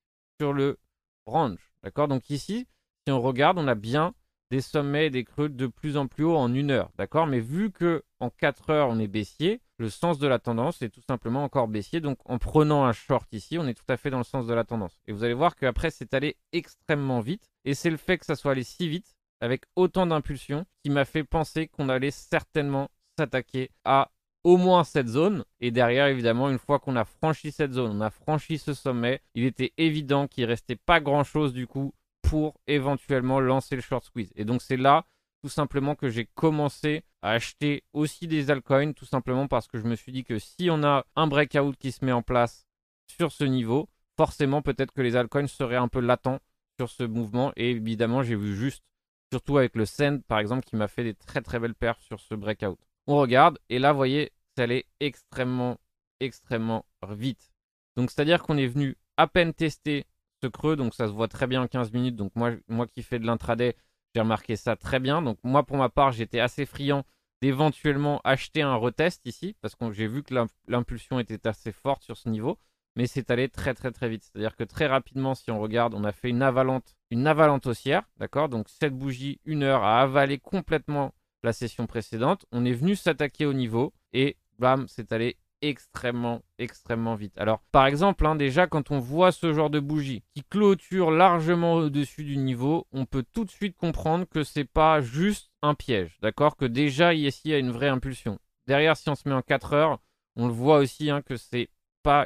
sur 0.41 0.53
le 0.53 0.79
range. 1.27 1.73
D'accord? 1.83 2.09
Donc 2.09 2.31
ici, 2.31 2.67
si 3.07 3.13
on 3.13 3.21
regarde, 3.21 3.59
on 3.59 3.69
a 3.69 3.75
bien 3.75 4.15
des 4.51 4.61
sommets 4.61 5.07
et 5.07 5.11
des 5.11 5.25
creux 5.25 5.49
de 5.49 5.67
plus 5.67 5.97
en 5.97 6.07
plus 6.07 6.25
haut 6.25 6.37
en 6.37 6.53
une 6.55 6.71
heure. 6.71 6.91
D'accord? 6.97 7.27
Mais 7.27 7.41
vu 7.41 7.71
que 7.71 8.03
en 8.21 8.31
4 8.31 8.71
heures, 8.71 8.89
on 8.89 8.99
est 8.99 9.09
baissier, 9.09 9.61
le 9.79 9.91
sens 9.91 10.19
de 10.19 10.27
la 10.27 10.39
tendance 10.39 10.83
est 10.83 10.89
tout 10.89 11.03
simplement 11.07 11.45
encore 11.45 11.69
baissier. 11.69 12.01
Donc 12.01 12.19
en 12.25 12.39
prenant 12.39 12.85
un 12.85 12.93
short 12.93 13.33
ici, 13.33 13.59
on 13.59 13.67
est 13.67 13.75
tout 13.75 13.85
à 13.89 13.97
fait 13.97 14.11
dans 14.11 14.19
le 14.19 14.25
sens 14.25 14.47
de 14.47 14.55
la 14.55 14.65
tendance. 14.65 15.01
Et 15.07 15.13
vous 15.13 15.25
allez 15.25 15.35
voir 15.35 15.55
qu'après, 15.55 15.91
c'est 15.91 16.15
allé 16.15 16.37
extrêmement 16.53 17.21
vite. 17.21 17.51
Et 17.69 17.75
c'est 17.75 17.91
le 17.91 17.99
fait 17.99 18.17
que 18.17 18.25
ça 18.25 18.35
soit 18.35 18.53
allé 18.53 18.63
si 18.63 18.89
vite, 18.89 19.15
avec 19.43 19.65
autant 19.77 20.07
d'impulsion, 20.07 20.65
qui 20.83 20.89
m'a 20.89 21.05
fait 21.05 21.23
penser 21.23 21.69
qu'on 21.69 21.91
allait 21.91 22.11
certainement 22.11 22.89
s'attaquer 23.19 23.71
à 23.85 24.11
au 24.43 24.57
moins 24.57 24.85
cette 24.85 25.09
zone. 25.09 25.45
Et 25.61 25.71
derrière, 25.71 26.07
évidemment, 26.07 26.49
une 26.49 26.59
fois 26.59 26.79
qu'on 26.79 26.97
a 26.97 27.05
franchi 27.05 27.53
cette 27.53 27.75
zone, 27.75 27.95
on 27.95 28.01
a 28.01 28.09
franchi 28.09 28.57
ce 28.57 28.73
sommet, 28.73 29.21
il 29.35 29.45
était 29.45 29.75
évident 29.77 30.29
qu'il 30.29 30.47
restait 30.47 30.77
pas 30.77 30.99
grand-chose 30.99 31.53
du 31.53 31.67
coup 31.67 31.93
pour 32.23 32.59
éventuellement 32.67 33.39
lancer 33.39 33.77
le 33.77 33.83
short 33.83 34.03
squeeze. 34.03 34.33
Et 34.35 34.47
donc 34.47 34.63
c'est 34.63 34.79
là 34.79 35.05
tout 35.43 35.51
simplement 35.51 35.95
que 35.95 36.09
j'ai 36.09 36.25
commencé 36.25 37.05
à 37.21 37.33
acheter 37.33 37.85
aussi 37.93 38.29
des 38.29 38.51
altcoins, 38.51 38.95
tout 38.95 39.05
simplement 39.05 39.47
parce 39.47 39.69
que 39.69 39.77
je 39.77 39.85
me 39.85 39.95
suis 39.95 40.11
dit 40.11 40.25
que 40.25 40.39
si 40.39 40.71
on 40.71 40.83
a 40.85 41.05
un 41.17 41.27
breakout 41.27 41.77
qui 41.77 41.93
se 41.93 42.03
met 42.03 42.13
en 42.13 42.23
place 42.23 42.67
sur 43.09 43.31
ce 43.31 43.45
niveau, 43.45 43.91
forcément 44.17 44.63
peut-être 44.63 44.93
que 44.93 45.03
les 45.03 45.17
altcoins 45.17 45.47
seraient 45.49 45.77
un 45.77 45.89
peu 45.89 46.01
latents 46.01 46.39
sur 46.79 46.89
ce 46.89 47.03
mouvement. 47.03 47.53
Et 47.57 47.71
évidemment, 47.71 48.23
j'ai 48.23 48.37
vu 48.37 48.57
juste, 48.57 48.85
surtout 49.33 49.59
avec 49.59 49.75
le 49.77 49.85
Send 49.85 50.21
par 50.27 50.39
exemple, 50.39 50.65
qui 50.65 50.77
m'a 50.77 50.89
fait 50.89 51.05
des 51.05 51.15
très 51.15 51.41
très 51.41 51.59
belles 51.59 51.75
perfs 51.75 52.03
sur 52.03 52.21
ce 52.21 52.35
breakout. 52.35 52.79
On 53.07 53.17
regarde, 53.17 53.59
et 53.69 53.79
là, 53.79 53.93
vous 53.93 53.99
voyez, 53.99 54.33
ça 54.57 54.65
allait 54.65 54.87
extrêmement, 55.01 55.79
extrêmement 56.21 56.85
vite. 57.09 57.53
Donc 57.97 58.11
c'est-à-dire 58.11 58.43
qu'on 58.43 58.57
est 58.57 58.67
venu 58.67 58.97
à 59.17 59.27
peine 59.27 59.53
tester 59.53 60.07
ce 60.43 60.47
creux, 60.47 60.77
donc 60.77 60.95
ça 60.95 61.09
se 61.09 61.13
voit 61.13 61.29
très 61.29 61.47
bien 61.47 61.63
en 61.63 61.67
15 61.67 61.93
minutes. 61.93 62.17
Donc 62.17 62.33
moi, 62.37 62.53
moi 62.69 62.87
qui 62.87 63.03
fais 63.03 63.19
de 63.19 63.27
l'intraday, 63.27 63.77
j'ai 64.15 64.21
remarqué 64.21 64.57
ça 64.57 64.77
très 64.77 65.01
bien. 65.01 65.21
Donc 65.21 65.39
moi, 65.43 65.65
pour 65.65 65.77
ma 65.77 65.89
part, 65.89 66.13
j'étais 66.13 66.41
assez 66.41 66.65
friand 66.65 67.05
d'éventuellement 67.41 68.21
acheter 68.25 68.63
un 68.63 68.75
retest 68.75 69.25
ici, 69.25 69.55
parce 69.61 69.75
que 69.75 69.93
j'ai 69.93 70.07
vu 70.07 70.23
que 70.23 70.35
l'impulsion 70.67 71.19
était 71.21 71.47
assez 71.47 71.73
forte 71.73 72.03
sur 72.03 72.17
ce 72.17 72.29
niveau, 72.29 72.59
mais 72.99 73.07
c'est 73.07 73.31
allé 73.31 73.49
très 73.49 73.75
très 73.75 73.93
très 73.93 74.09
vite. 74.09 74.25
C'est-à-dire 74.25 74.57
que 74.57 74.65
très 74.65 74.89
rapidement, 74.89 75.37
si 75.37 75.53
on 75.53 75.61
regarde, 75.61 75.95
on 75.95 76.03
a 76.03 76.11
fait 76.11 76.31
une 76.31 76.43
avalante, 76.43 76.97
une 77.13 77.29
avalante 77.29 77.65
haussière, 77.69 78.03
d'accord? 78.17 78.49
Donc 78.49 78.69
cette 78.69 78.93
bougie, 78.93 79.41
une 79.45 79.63
heure, 79.63 79.85
a 79.85 80.03
avalé 80.03 80.39
complètement 80.39 81.15
la 81.45 81.53
session 81.53 81.87
précédente. 81.87 82.45
On 82.51 82.65
est 82.65 82.73
venu 82.73 82.97
s'attaquer 82.97 83.47
au 83.47 83.53
niveau 83.53 83.95
et 84.13 84.37
bam, 84.59 84.89
c'est 84.89 85.13
allé 85.13 85.37
extrêmement, 85.63 86.43
extrêmement 86.59 87.15
vite. 87.15 87.39
Alors, 87.39 87.61
par 87.71 87.87
exemple, 87.87 88.27
hein, 88.27 88.35
déjà, 88.35 88.67
quand 88.67 88.91
on 88.91 88.99
voit 88.99 89.31
ce 89.31 89.53
genre 89.53 89.71
de 89.71 89.79
bougie 89.79 90.25
qui 90.35 90.43
clôture 90.43 91.13
largement 91.13 91.75
au-dessus 91.75 92.25
du 92.25 92.37
niveau, 92.37 92.89
on 92.91 93.07
peut 93.07 93.25
tout 93.33 93.45
de 93.45 93.51
suite 93.51 93.77
comprendre 93.77 94.25
que 94.29 94.43
c'est 94.43 94.65
pas 94.65 95.01
juste 95.03 95.53
un 95.63 95.77
piège, 95.77 96.19
d'accord? 96.21 96.57
Que 96.57 96.65
déjà, 96.65 97.15
ici, 97.15 97.43
il 97.45 97.51
y 97.53 97.55
a 97.55 97.59
une 97.59 97.71
vraie 97.71 97.87
impulsion. 97.87 98.41
Derrière, 98.67 98.97
si 98.97 99.09
on 99.09 99.15
se 99.15 99.29
met 99.29 99.37
en 99.37 99.43
4 99.43 99.73
heures, 99.73 100.01
on 100.35 100.49
le 100.49 100.53
voit 100.53 100.79
aussi 100.79 101.11
hein, 101.11 101.23
que 101.23 101.37
c'est 101.37 101.69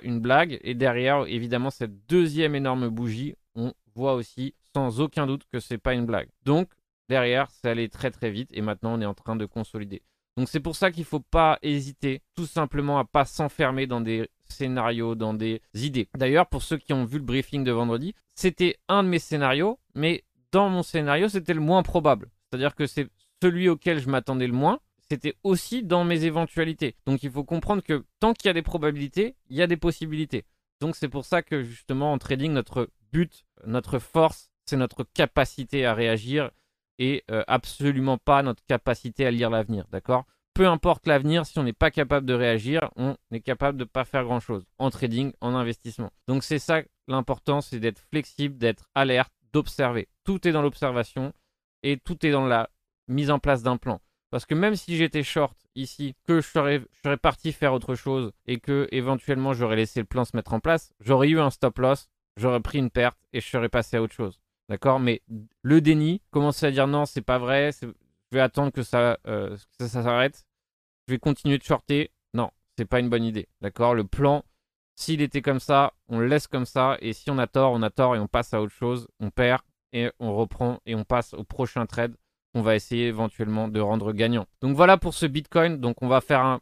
une 0.02 0.20
blague. 0.20 0.58
Et 0.62 0.74
derrière, 0.74 1.26
évidemment, 1.26 1.70
cette 1.70 2.06
deuxième 2.06 2.54
énorme 2.54 2.88
bougie, 2.88 3.34
on 3.54 3.72
voit 3.94 4.14
aussi 4.14 4.54
sans 4.74 5.00
aucun 5.00 5.26
doute 5.26 5.44
que 5.52 5.60
c'est 5.60 5.78
pas 5.78 5.94
une 5.94 6.06
blague. 6.06 6.28
Donc, 6.44 6.68
derrière, 7.08 7.50
ça 7.50 7.70
allait 7.70 7.88
très 7.88 8.10
très 8.10 8.30
vite 8.30 8.50
et 8.52 8.62
maintenant, 8.62 8.94
on 8.98 9.00
est 9.00 9.06
en 9.06 9.14
train 9.14 9.36
de 9.36 9.46
consolider. 9.46 10.02
Donc 10.36 10.48
c'est 10.48 10.60
pour 10.60 10.76
ça 10.76 10.90
qu'il 10.90 11.02
ne 11.02 11.06
faut 11.06 11.20
pas 11.20 11.58
hésiter 11.62 12.22
tout 12.34 12.46
simplement 12.46 12.98
à 12.98 13.04
pas 13.04 13.24
s'enfermer 13.24 13.86
dans 13.86 14.00
des 14.00 14.30
scénarios, 14.48 15.14
dans 15.14 15.34
des 15.34 15.60
idées. 15.74 16.08
D'ailleurs, 16.16 16.46
pour 16.46 16.62
ceux 16.62 16.78
qui 16.78 16.92
ont 16.92 17.04
vu 17.04 17.18
le 17.18 17.24
briefing 17.24 17.64
de 17.64 17.72
vendredi, 17.72 18.14
c'était 18.34 18.78
un 18.88 19.02
de 19.02 19.08
mes 19.08 19.18
scénarios, 19.18 19.78
mais 19.94 20.24
dans 20.50 20.68
mon 20.68 20.82
scénario, 20.82 21.28
c'était 21.28 21.54
le 21.54 21.60
moins 21.60 21.82
probable. 21.82 22.30
C'est-à-dire 22.48 22.74
que 22.74 22.86
c'est 22.86 23.08
celui 23.42 23.68
auquel 23.68 23.98
je 23.98 24.08
m'attendais 24.08 24.46
le 24.46 24.52
moins, 24.52 24.78
c'était 25.12 25.36
aussi 25.42 25.82
dans 25.82 26.04
mes 26.04 26.24
éventualités. 26.24 26.96
Donc 27.04 27.22
il 27.22 27.30
faut 27.30 27.44
comprendre 27.44 27.82
que 27.82 28.06
tant 28.18 28.32
qu'il 28.32 28.46
y 28.46 28.48
a 28.48 28.54
des 28.54 28.62
probabilités, 28.62 29.36
il 29.50 29.56
y 29.58 29.60
a 29.60 29.66
des 29.66 29.76
possibilités. 29.76 30.46
Donc 30.80 30.96
c'est 30.96 31.10
pour 31.10 31.26
ça 31.26 31.42
que 31.42 31.62
justement 31.62 32.14
en 32.14 32.18
trading, 32.18 32.50
notre 32.50 32.88
but, 33.12 33.44
notre 33.66 33.98
force, 33.98 34.50
c'est 34.64 34.78
notre 34.78 35.04
capacité 35.04 35.84
à 35.84 35.92
réagir 35.92 36.50
et 36.98 37.24
euh, 37.30 37.44
absolument 37.46 38.16
pas 38.16 38.42
notre 38.42 38.64
capacité 38.64 39.26
à 39.26 39.30
lire 39.30 39.50
l'avenir, 39.50 39.84
d'accord? 39.92 40.24
Peu 40.54 40.66
importe 40.66 41.06
l'avenir, 41.06 41.44
si 41.44 41.58
on 41.58 41.62
n'est 41.62 41.74
pas 41.74 41.90
capable 41.90 42.26
de 42.26 42.32
réagir, 42.32 42.90
on 42.96 43.14
est 43.32 43.40
capable 43.40 43.76
de 43.76 43.84
ne 43.84 43.88
pas 43.88 44.06
faire 44.06 44.24
grand-chose 44.24 44.64
en 44.78 44.88
trading, 44.88 45.32
en 45.42 45.54
investissement. 45.54 46.10
Donc 46.26 46.42
c'est 46.42 46.58
ça 46.58 46.80
l'important, 47.06 47.60
c'est 47.60 47.80
d'être 47.80 48.00
flexible, 48.10 48.56
d'être 48.56 48.88
alerte, 48.94 49.32
d'observer. 49.52 50.08
Tout 50.24 50.48
est 50.48 50.52
dans 50.52 50.62
l'observation 50.62 51.34
et 51.82 51.98
tout 51.98 52.24
est 52.24 52.30
dans 52.30 52.46
la 52.46 52.70
mise 53.08 53.30
en 53.30 53.38
place 53.38 53.62
d'un 53.62 53.76
plan. 53.76 54.00
Parce 54.32 54.46
que 54.46 54.54
même 54.54 54.76
si 54.76 54.96
j'étais 54.96 55.22
short 55.22 55.54
ici, 55.74 56.16
que 56.26 56.40
je 56.40 56.48
serais, 56.48 56.82
parti 57.18 57.52
faire 57.52 57.74
autre 57.74 57.94
chose 57.94 58.32
et 58.46 58.60
que 58.60 58.88
éventuellement 58.90 59.52
j'aurais 59.52 59.76
laissé 59.76 60.00
le 60.00 60.06
plan 60.06 60.24
se 60.24 60.34
mettre 60.34 60.54
en 60.54 60.58
place, 60.58 60.94
j'aurais 61.00 61.28
eu 61.28 61.38
un 61.38 61.50
stop 61.50 61.78
loss, 61.78 62.08
j'aurais 62.38 62.60
pris 62.60 62.78
une 62.78 62.88
perte 62.88 63.18
et 63.34 63.42
je 63.42 63.46
serais 63.46 63.68
passé 63.68 63.98
à 63.98 64.02
autre 64.02 64.14
chose. 64.14 64.40
D'accord? 64.70 65.00
Mais 65.00 65.20
le 65.60 65.82
déni, 65.82 66.22
commencer 66.30 66.64
à 66.64 66.70
dire 66.70 66.86
non, 66.86 67.04
c'est 67.04 67.20
pas 67.20 67.36
vrai, 67.36 67.72
je 67.82 67.88
vais 68.30 68.40
attendre 68.40 68.72
que 68.72 68.82
ça, 68.82 69.18
euh, 69.26 69.54
ça, 69.78 69.86
s'arrête, 69.90 70.46
je 71.08 71.12
vais 71.12 71.18
continuer 71.18 71.58
de 71.58 71.62
shorter. 71.62 72.10
Non, 72.32 72.50
c'est 72.78 72.86
pas 72.86 73.00
une 73.00 73.10
bonne 73.10 73.24
idée. 73.24 73.48
D'accord? 73.60 73.94
Le 73.94 74.04
plan, 74.04 74.44
s'il 74.94 75.20
était 75.20 75.42
comme 75.42 75.60
ça, 75.60 75.92
on 76.08 76.18
le 76.18 76.26
laisse 76.26 76.46
comme 76.46 76.64
ça. 76.64 76.96
Et 77.00 77.12
si 77.12 77.30
on 77.30 77.36
a 77.36 77.46
tort, 77.46 77.72
on 77.72 77.82
a 77.82 77.90
tort 77.90 78.16
et 78.16 78.18
on 78.18 78.28
passe 78.28 78.54
à 78.54 78.62
autre 78.62 78.72
chose. 78.72 79.08
On 79.20 79.28
perd 79.28 79.60
et 79.92 80.10
on 80.20 80.34
reprend 80.34 80.80
et 80.86 80.94
on 80.94 81.04
passe 81.04 81.34
au 81.34 81.44
prochain 81.44 81.84
trade 81.84 82.16
qu'on 82.52 82.62
va 82.62 82.74
essayer 82.74 83.06
éventuellement 83.08 83.68
de 83.68 83.80
rendre 83.80 84.12
gagnant. 84.12 84.46
Donc 84.60 84.76
voilà 84.76 84.96
pour 84.96 85.14
ce 85.14 85.26
Bitcoin. 85.26 85.78
Donc 85.78 86.02
on 86.02 86.08
va 86.08 86.20
faire 86.20 86.44
un, 86.44 86.60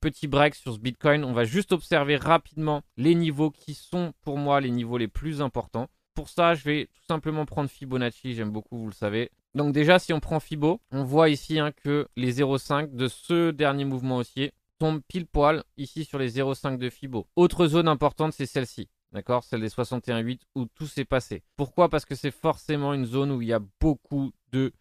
petit 0.00 0.28
break 0.28 0.54
sur 0.54 0.74
ce 0.74 0.78
Bitcoin. 0.78 1.24
On 1.24 1.32
va 1.32 1.44
juste 1.44 1.72
observer 1.72 2.16
rapidement 2.16 2.82
les 2.96 3.14
niveaux 3.14 3.50
qui 3.50 3.74
sont 3.74 4.12
pour 4.22 4.38
moi 4.38 4.60
les 4.60 4.70
niveaux 4.70 4.98
les 4.98 5.08
plus 5.08 5.42
importants. 5.42 5.88
Pour 6.14 6.28
ça, 6.28 6.54
je 6.54 6.62
vais 6.62 6.88
tout 6.94 7.02
simplement 7.08 7.44
prendre 7.44 7.68
Fibonacci, 7.68 8.34
j'aime 8.34 8.50
beaucoup, 8.50 8.78
vous 8.78 8.86
le 8.86 8.92
savez. 8.92 9.32
Donc 9.56 9.72
déjà, 9.72 9.98
si 9.98 10.12
on 10.12 10.20
prend 10.20 10.38
Fibo, 10.38 10.80
on 10.92 11.02
voit 11.02 11.28
ici 11.28 11.58
hein, 11.58 11.72
que 11.72 12.06
les 12.16 12.34
0,5 12.34 12.94
de 12.94 13.08
ce 13.08 13.50
dernier 13.50 13.84
mouvement 13.84 14.18
haussier 14.18 14.52
tombent 14.78 15.02
pile 15.08 15.26
poil 15.26 15.64
ici 15.76 16.04
sur 16.04 16.18
les 16.18 16.32
0,5 16.32 16.78
de 16.78 16.88
Fibo. 16.88 17.26
Autre 17.34 17.66
zone 17.66 17.88
importante, 17.88 18.32
c'est 18.32 18.46
celle-ci. 18.46 18.88
D'accord? 19.12 19.44
Celle 19.44 19.60
des 19.60 19.68
61,8 19.68 20.40
où 20.56 20.66
tout 20.66 20.86
s'est 20.86 21.04
passé. 21.04 21.42
Pourquoi? 21.56 21.88
Parce 21.88 22.04
que 22.04 22.16
c'est 22.16 22.32
forcément 22.32 22.94
une 22.94 23.06
zone 23.06 23.30
où 23.30 23.42
il 23.42 23.48
y 23.48 23.52
a 23.52 23.60
beaucoup 23.80 24.32
de 24.50 24.72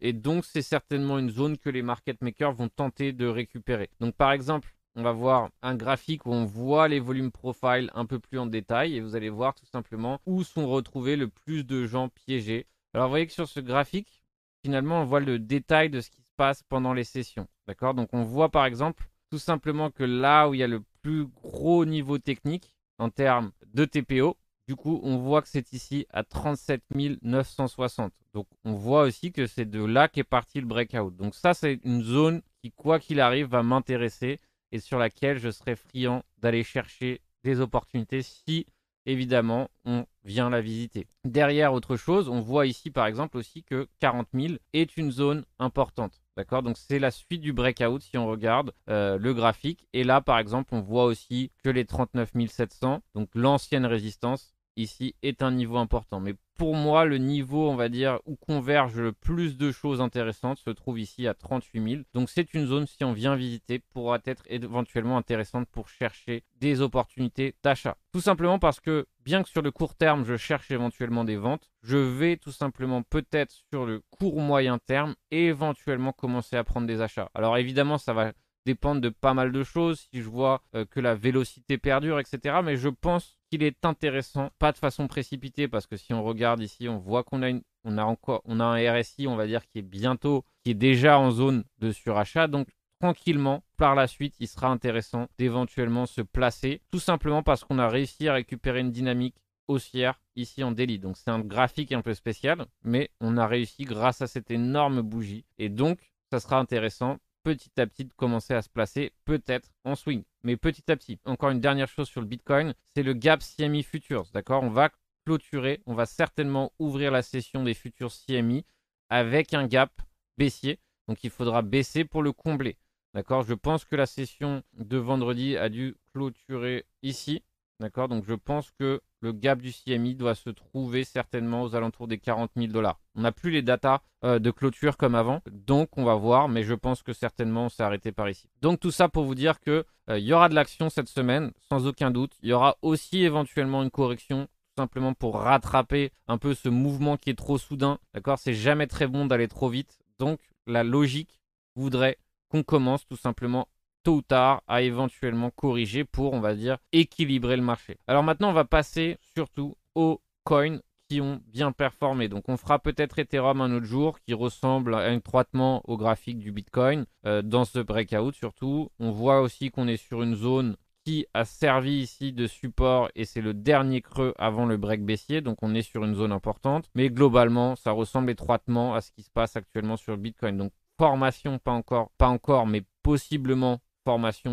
et 0.00 0.12
donc 0.12 0.44
c'est 0.44 0.62
certainement 0.62 1.18
une 1.18 1.30
zone 1.30 1.56
que 1.56 1.70
les 1.70 1.82
market 1.82 2.20
makers 2.20 2.52
vont 2.52 2.68
tenter 2.68 3.12
de 3.12 3.26
récupérer. 3.26 3.88
Donc 4.00 4.14
par 4.14 4.32
exemple, 4.32 4.74
on 4.94 5.02
va 5.02 5.12
voir 5.12 5.50
un 5.62 5.74
graphique 5.74 6.26
où 6.26 6.32
on 6.32 6.44
voit 6.44 6.88
les 6.88 7.00
volumes 7.00 7.30
profile 7.30 7.90
un 7.94 8.04
peu 8.04 8.18
plus 8.18 8.38
en 8.38 8.46
détail 8.46 8.96
et 8.96 9.00
vous 9.00 9.16
allez 9.16 9.30
voir 9.30 9.54
tout 9.54 9.66
simplement 9.66 10.20
où 10.26 10.42
sont 10.44 10.68
retrouvés 10.68 11.16
le 11.16 11.28
plus 11.28 11.64
de 11.64 11.86
gens 11.86 12.08
piégés. 12.08 12.66
Alors 12.92 13.06
vous 13.06 13.12
voyez 13.12 13.26
que 13.26 13.32
sur 13.32 13.48
ce 13.48 13.60
graphique, 13.60 14.22
finalement 14.62 15.02
on 15.02 15.04
voit 15.04 15.20
le 15.20 15.38
détail 15.38 15.88
de 15.88 16.00
ce 16.00 16.10
qui 16.10 16.22
se 16.22 16.32
passe 16.36 16.62
pendant 16.62 16.92
les 16.92 17.04
sessions. 17.04 17.48
D'accord? 17.66 17.94
Donc 17.94 18.10
on 18.12 18.24
voit 18.24 18.50
par 18.50 18.66
exemple 18.66 19.08
tout 19.30 19.38
simplement 19.38 19.90
que 19.90 20.04
là 20.04 20.48
où 20.48 20.54
il 20.54 20.60
y 20.60 20.62
a 20.62 20.68
le 20.68 20.82
plus 21.02 21.26
gros 21.26 21.84
niveau 21.84 22.18
technique 22.18 22.74
en 22.98 23.08
termes 23.08 23.52
de 23.72 23.84
TPO, 23.84 24.36
du 24.68 24.76
coup 24.76 25.00
on 25.02 25.16
voit 25.16 25.40
que 25.40 25.48
c'est 25.48 25.72
ici 25.72 26.06
à 26.10 26.22
37 26.22 26.82
960. 27.22 28.12
Donc 28.34 28.46
on 28.64 28.74
voit 28.74 29.02
aussi 29.02 29.32
que 29.32 29.46
c'est 29.46 29.64
de 29.64 29.82
là 29.82 30.08
qu'est 30.08 30.24
parti 30.24 30.60
le 30.60 30.66
breakout. 30.66 31.16
Donc 31.16 31.34
ça 31.34 31.54
c'est 31.54 31.80
une 31.84 32.02
zone 32.02 32.42
qui 32.62 32.70
quoi 32.70 33.00
qu'il 33.00 33.20
arrive 33.20 33.46
va 33.46 33.62
m'intéresser 33.62 34.38
et 34.70 34.78
sur 34.78 34.98
laquelle 34.98 35.38
je 35.38 35.50
serais 35.50 35.74
friand 35.74 36.22
d'aller 36.36 36.64
chercher 36.64 37.22
des 37.44 37.60
opportunités 37.60 38.20
si 38.20 38.66
évidemment 39.06 39.70
on 39.86 40.04
vient 40.22 40.50
la 40.50 40.60
visiter. 40.60 41.06
Derrière 41.24 41.72
autre 41.72 41.96
chose, 41.96 42.28
on 42.28 42.40
voit 42.40 42.66
ici 42.66 42.90
par 42.90 43.06
exemple 43.06 43.38
aussi 43.38 43.62
que 43.62 43.88
40 44.00 44.28
000 44.34 44.54
est 44.74 44.98
une 44.98 45.10
zone 45.10 45.46
importante. 45.58 46.20
D'accord? 46.36 46.62
Donc 46.62 46.76
c'est 46.76 46.98
la 46.98 47.10
suite 47.10 47.40
du 47.40 47.54
breakout 47.54 48.02
si 48.02 48.18
on 48.18 48.26
regarde 48.26 48.72
euh, 48.90 49.16
le 49.16 49.32
graphique. 49.32 49.88
Et 49.94 50.04
là 50.04 50.20
par 50.20 50.38
exemple 50.38 50.74
on 50.74 50.82
voit 50.82 51.04
aussi 51.04 51.52
que 51.64 51.70
les 51.70 51.86
39 51.86 52.32
700, 52.48 53.00
donc 53.14 53.30
l'ancienne 53.34 53.86
résistance, 53.86 54.54
ici 54.78 55.14
est 55.22 55.42
un 55.42 55.50
niveau 55.50 55.76
important. 55.76 56.20
Mais 56.20 56.34
pour 56.56 56.74
moi, 56.74 57.04
le 57.04 57.18
niveau, 57.18 57.68
on 57.68 57.76
va 57.76 57.88
dire, 57.88 58.18
où 58.26 58.34
convergent 58.34 59.00
le 59.00 59.12
plus 59.12 59.56
de 59.56 59.70
choses 59.70 60.00
intéressantes 60.00 60.58
se 60.58 60.70
trouve 60.70 60.98
ici 60.98 61.28
à 61.28 61.34
38 61.34 61.90
000. 61.90 62.02
Donc 62.14 62.30
c'est 62.30 62.52
une 62.52 62.66
zone, 62.66 62.86
si 62.86 63.04
on 63.04 63.12
vient 63.12 63.36
visiter, 63.36 63.78
pourra 63.78 64.18
être 64.24 64.42
éventuellement 64.46 65.16
intéressante 65.16 65.68
pour 65.70 65.88
chercher 65.88 66.42
des 66.56 66.80
opportunités 66.80 67.54
d'achat. 67.62 67.96
Tout 68.12 68.20
simplement 68.20 68.58
parce 68.58 68.80
que, 68.80 69.06
bien 69.24 69.44
que 69.44 69.48
sur 69.48 69.62
le 69.62 69.70
court 69.70 69.94
terme, 69.94 70.24
je 70.24 70.36
cherche 70.36 70.70
éventuellement 70.70 71.24
des 71.24 71.36
ventes, 71.36 71.70
je 71.82 71.96
vais 71.96 72.36
tout 72.36 72.52
simplement 72.52 73.02
peut-être 73.02 73.54
sur 73.70 73.86
le 73.86 74.02
court 74.18 74.40
moyen 74.40 74.78
terme 74.78 75.14
éventuellement 75.30 76.12
commencer 76.12 76.56
à 76.56 76.64
prendre 76.64 76.88
des 76.88 77.00
achats. 77.00 77.30
Alors 77.34 77.56
évidemment, 77.56 77.98
ça 77.98 78.14
va 78.14 78.32
dépendre 78.66 79.00
de 79.00 79.08
pas 79.08 79.32
mal 79.32 79.52
de 79.52 79.62
choses, 79.62 80.08
si 80.10 80.20
je 80.20 80.28
vois 80.28 80.62
euh, 80.74 80.84
que 80.84 81.00
la 81.00 81.14
vélocité 81.14 81.78
perdure, 81.78 82.18
etc. 82.18 82.58
Mais 82.62 82.76
je 82.76 82.88
pense 82.88 83.37
qu'il 83.50 83.62
est 83.62 83.84
intéressant, 83.84 84.50
pas 84.58 84.72
de 84.72 84.78
façon 84.78 85.08
précipitée, 85.08 85.68
parce 85.68 85.86
que 85.86 85.96
si 85.96 86.12
on 86.12 86.22
regarde 86.22 86.60
ici, 86.60 86.88
on 86.88 86.98
voit 86.98 87.24
qu'on 87.24 87.42
a, 87.42 87.48
une, 87.48 87.62
on 87.84 87.98
a 87.98 88.04
encore, 88.04 88.42
on 88.44 88.60
a 88.60 88.64
un 88.64 88.92
RSI, 88.92 89.26
on 89.26 89.36
va 89.36 89.46
dire, 89.46 89.66
qui 89.66 89.78
est 89.78 89.82
bientôt, 89.82 90.44
qui 90.64 90.70
est 90.70 90.74
déjà 90.74 91.18
en 91.18 91.30
zone 91.30 91.64
de 91.78 91.90
surachat. 91.92 92.46
Donc 92.46 92.68
tranquillement, 93.00 93.62
par 93.76 93.94
la 93.94 94.06
suite, 94.06 94.34
il 94.40 94.48
sera 94.48 94.68
intéressant 94.68 95.28
d'éventuellement 95.38 96.06
se 96.06 96.20
placer, 96.20 96.82
tout 96.90 97.00
simplement 97.00 97.42
parce 97.42 97.64
qu'on 97.64 97.78
a 97.78 97.88
réussi 97.88 98.28
à 98.28 98.34
récupérer 98.34 98.80
une 98.80 98.92
dynamique 98.92 99.36
haussière 99.68 100.20
ici 100.36 100.64
en 100.64 100.72
délit. 100.72 100.98
Donc 100.98 101.16
c'est 101.16 101.30
un 101.30 101.40
graphique 101.40 101.92
un 101.92 102.02
peu 102.02 102.14
spécial, 102.14 102.66
mais 102.82 103.10
on 103.20 103.36
a 103.36 103.46
réussi 103.46 103.84
grâce 103.84 104.22
à 104.22 104.26
cette 104.26 104.50
énorme 104.50 105.02
bougie. 105.02 105.44
Et 105.58 105.68
donc, 105.68 105.98
ça 106.30 106.40
sera 106.40 106.58
intéressant 106.58 107.18
petit 107.48 107.80
à 107.80 107.86
petit 107.86 108.06
commencer 108.14 108.52
à 108.52 108.60
se 108.60 108.68
placer, 108.68 109.14
peut-être 109.24 109.70
en 109.84 109.96
swing, 109.96 110.22
mais 110.42 110.58
petit 110.58 110.92
à 110.92 110.96
petit. 110.98 111.18
Encore 111.24 111.48
une 111.48 111.60
dernière 111.60 111.88
chose 111.88 112.06
sur 112.06 112.20
le 112.20 112.26
Bitcoin, 112.26 112.74
c'est 112.94 113.02
le 113.02 113.14
gap 113.14 113.40
CMI 113.40 113.82
Futures, 113.84 114.26
d'accord? 114.34 114.62
On 114.62 114.68
va 114.68 114.90
clôturer, 115.24 115.80
on 115.86 115.94
va 115.94 116.04
certainement 116.04 116.72
ouvrir 116.78 117.10
la 117.10 117.22
session 117.22 117.64
des 117.64 117.72
futurs 117.72 118.12
CMI 118.12 118.66
avec 119.08 119.54
un 119.54 119.66
gap 119.66 119.90
baissier, 120.36 120.78
donc 121.06 121.24
il 121.24 121.30
faudra 121.30 121.62
baisser 121.62 122.04
pour 122.04 122.22
le 122.22 122.32
combler. 122.32 122.76
D'accord? 123.14 123.44
Je 123.44 123.54
pense 123.54 123.86
que 123.86 123.96
la 123.96 124.04
session 124.04 124.62
de 124.74 124.98
vendredi 124.98 125.56
a 125.56 125.70
dû 125.70 125.96
clôturer 126.12 126.84
ici. 127.02 127.42
D'accord 127.80 128.08
Donc 128.08 128.24
je 128.26 128.34
pense 128.34 128.72
que 128.72 129.00
le 129.20 129.32
gap 129.32 129.60
du 129.62 129.72
CMI 129.72 130.16
doit 130.16 130.34
se 130.34 130.50
trouver 130.50 131.04
certainement 131.04 131.62
aux 131.62 131.76
alentours 131.76 132.08
des 132.08 132.18
40 132.18 132.50
000 132.56 132.72
dollars. 132.72 132.98
On 133.14 133.20
n'a 133.20 133.30
plus 133.30 133.52
les 133.52 133.62
datas 133.62 134.00
euh, 134.24 134.40
de 134.40 134.50
clôture 134.50 134.96
comme 134.96 135.14
avant, 135.14 135.42
donc 135.50 135.96
on 135.96 136.04
va 136.04 136.16
voir, 136.16 136.48
mais 136.48 136.64
je 136.64 136.74
pense 136.74 137.04
que 137.04 137.12
certainement 137.12 137.66
on 137.66 137.68
s'est 137.68 137.84
arrêté 137.84 138.10
par 138.10 138.28
ici. 138.28 138.48
Donc 138.62 138.80
tout 138.80 138.90
ça 138.90 139.08
pour 139.08 139.24
vous 139.24 139.36
dire 139.36 139.60
qu'il 139.60 139.84
euh, 140.10 140.18
y 140.18 140.32
aura 140.32 140.48
de 140.48 140.56
l'action 140.56 140.90
cette 140.90 141.08
semaine, 141.08 141.52
sans 141.68 141.86
aucun 141.86 142.10
doute. 142.10 142.32
Il 142.42 142.48
y 142.48 142.52
aura 142.52 142.76
aussi 142.82 143.22
éventuellement 143.22 143.84
une 143.84 143.90
correction, 143.92 144.48
simplement 144.76 145.14
pour 145.14 145.36
rattraper 145.36 146.10
un 146.26 146.38
peu 146.38 146.54
ce 146.54 146.68
mouvement 146.68 147.16
qui 147.16 147.30
est 147.30 147.38
trop 147.38 147.58
soudain. 147.58 148.00
D'accord 148.12 148.40
C'est 148.40 148.54
jamais 148.54 148.88
très 148.88 149.06
bon 149.06 149.26
d'aller 149.26 149.46
trop 149.46 149.68
vite. 149.68 150.00
Donc 150.18 150.40
la 150.66 150.82
logique 150.82 151.40
voudrait 151.76 152.18
qu'on 152.48 152.64
commence 152.64 153.06
tout 153.06 153.16
simplement 153.16 153.68
tôt 154.08 154.14
ou 154.14 154.22
tard 154.22 154.62
à 154.66 154.80
éventuellement 154.80 155.50
corriger 155.50 156.02
pour, 156.02 156.32
on 156.32 156.40
va 156.40 156.54
dire, 156.54 156.78
équilibrer 156.92 157.56
le 157.56 157.62
marché. 157.62 157.98
Alors 158.06 158.22
maintenant, 158.22 158.48
on 158.48 158.54
va 158.54 158.64
passer 158.64 159.18
surtout 159.34 159.76
aux 159.94 160.22
coins 160.44 160.78
qui 161.10 161.20
ont 161.20 161.42
bien 161.46 161.72
performé. 161.72 162.28
Donc 162.28 162.48
on 162.48 162.56
fera 162.56 162.78
peut-être 162.78 163.18
Ethereum 163.18 163.60
un 163.60 163.70
autre 163.76 163.84
jour 163.84 164.18
qui 164.20 164.32
ressemble 164.32 164.96
étroitement 165.10 165.82
au 165.84 165.98
graphique 165.98 166.38
du 166.38 166.52
Bitcoin 166.52 167.04
euh, 167.26 167.42
dans 167.42 167.66
ce 167.66 167.80
breakout 167.80 168.34
surtout. 168.34 168.90
On 168.98 169.10
voit 169.10 169.42
aussi 169.42 169.70
qu'on 169.70 169.88
est 169.88 169.98
sur 169.98 170.22
une 170.22 170.36
zone 170.36 170.76
qui 171.04 171.26
a 171.34 171.44
servi 171.44 171.98
ici 171.98 172.32
de 172.32 172.46
support 172.46 173.10
et 173.14 173.26
c'est 173.26 173.42
le 173.42 173.52
dernier 173.52 174.00
creux 174.00 174.32
avant 174.38 174.64
le 174.64 174.78
break 174.78 175.04
baissier. 175.04 175.42
Donc 175.42 175.58
on 175.60 175.74
est 175.74 175.82
sur 175.82 176.02
une 176.02 176.14
zone 176.14 176.32
importante. 176.32 176.88
Mais 176.94 177.10
globalement, 177.10 177.76
ça 177.76 177.90
ressemble 177.90 178.30
étroitement 178.30 178.94
à 178.94 179.02
ce 179.02 179.12
qui 179.12 179.22
se 179.22 179.30
passe 179.30 179.54
actuellement 179.54 179.98
sur 179.98 180.16
Bitcoin. 180.16 180.56
Donc 180.56 180.72
formation, 180.96 181.58
pas 181.58 181.72
encore, 181.72 182.10
pas 182.16 182.28
encore, 182.28 182.66
mais 182.66 182.84
possiblement 183.02 183.80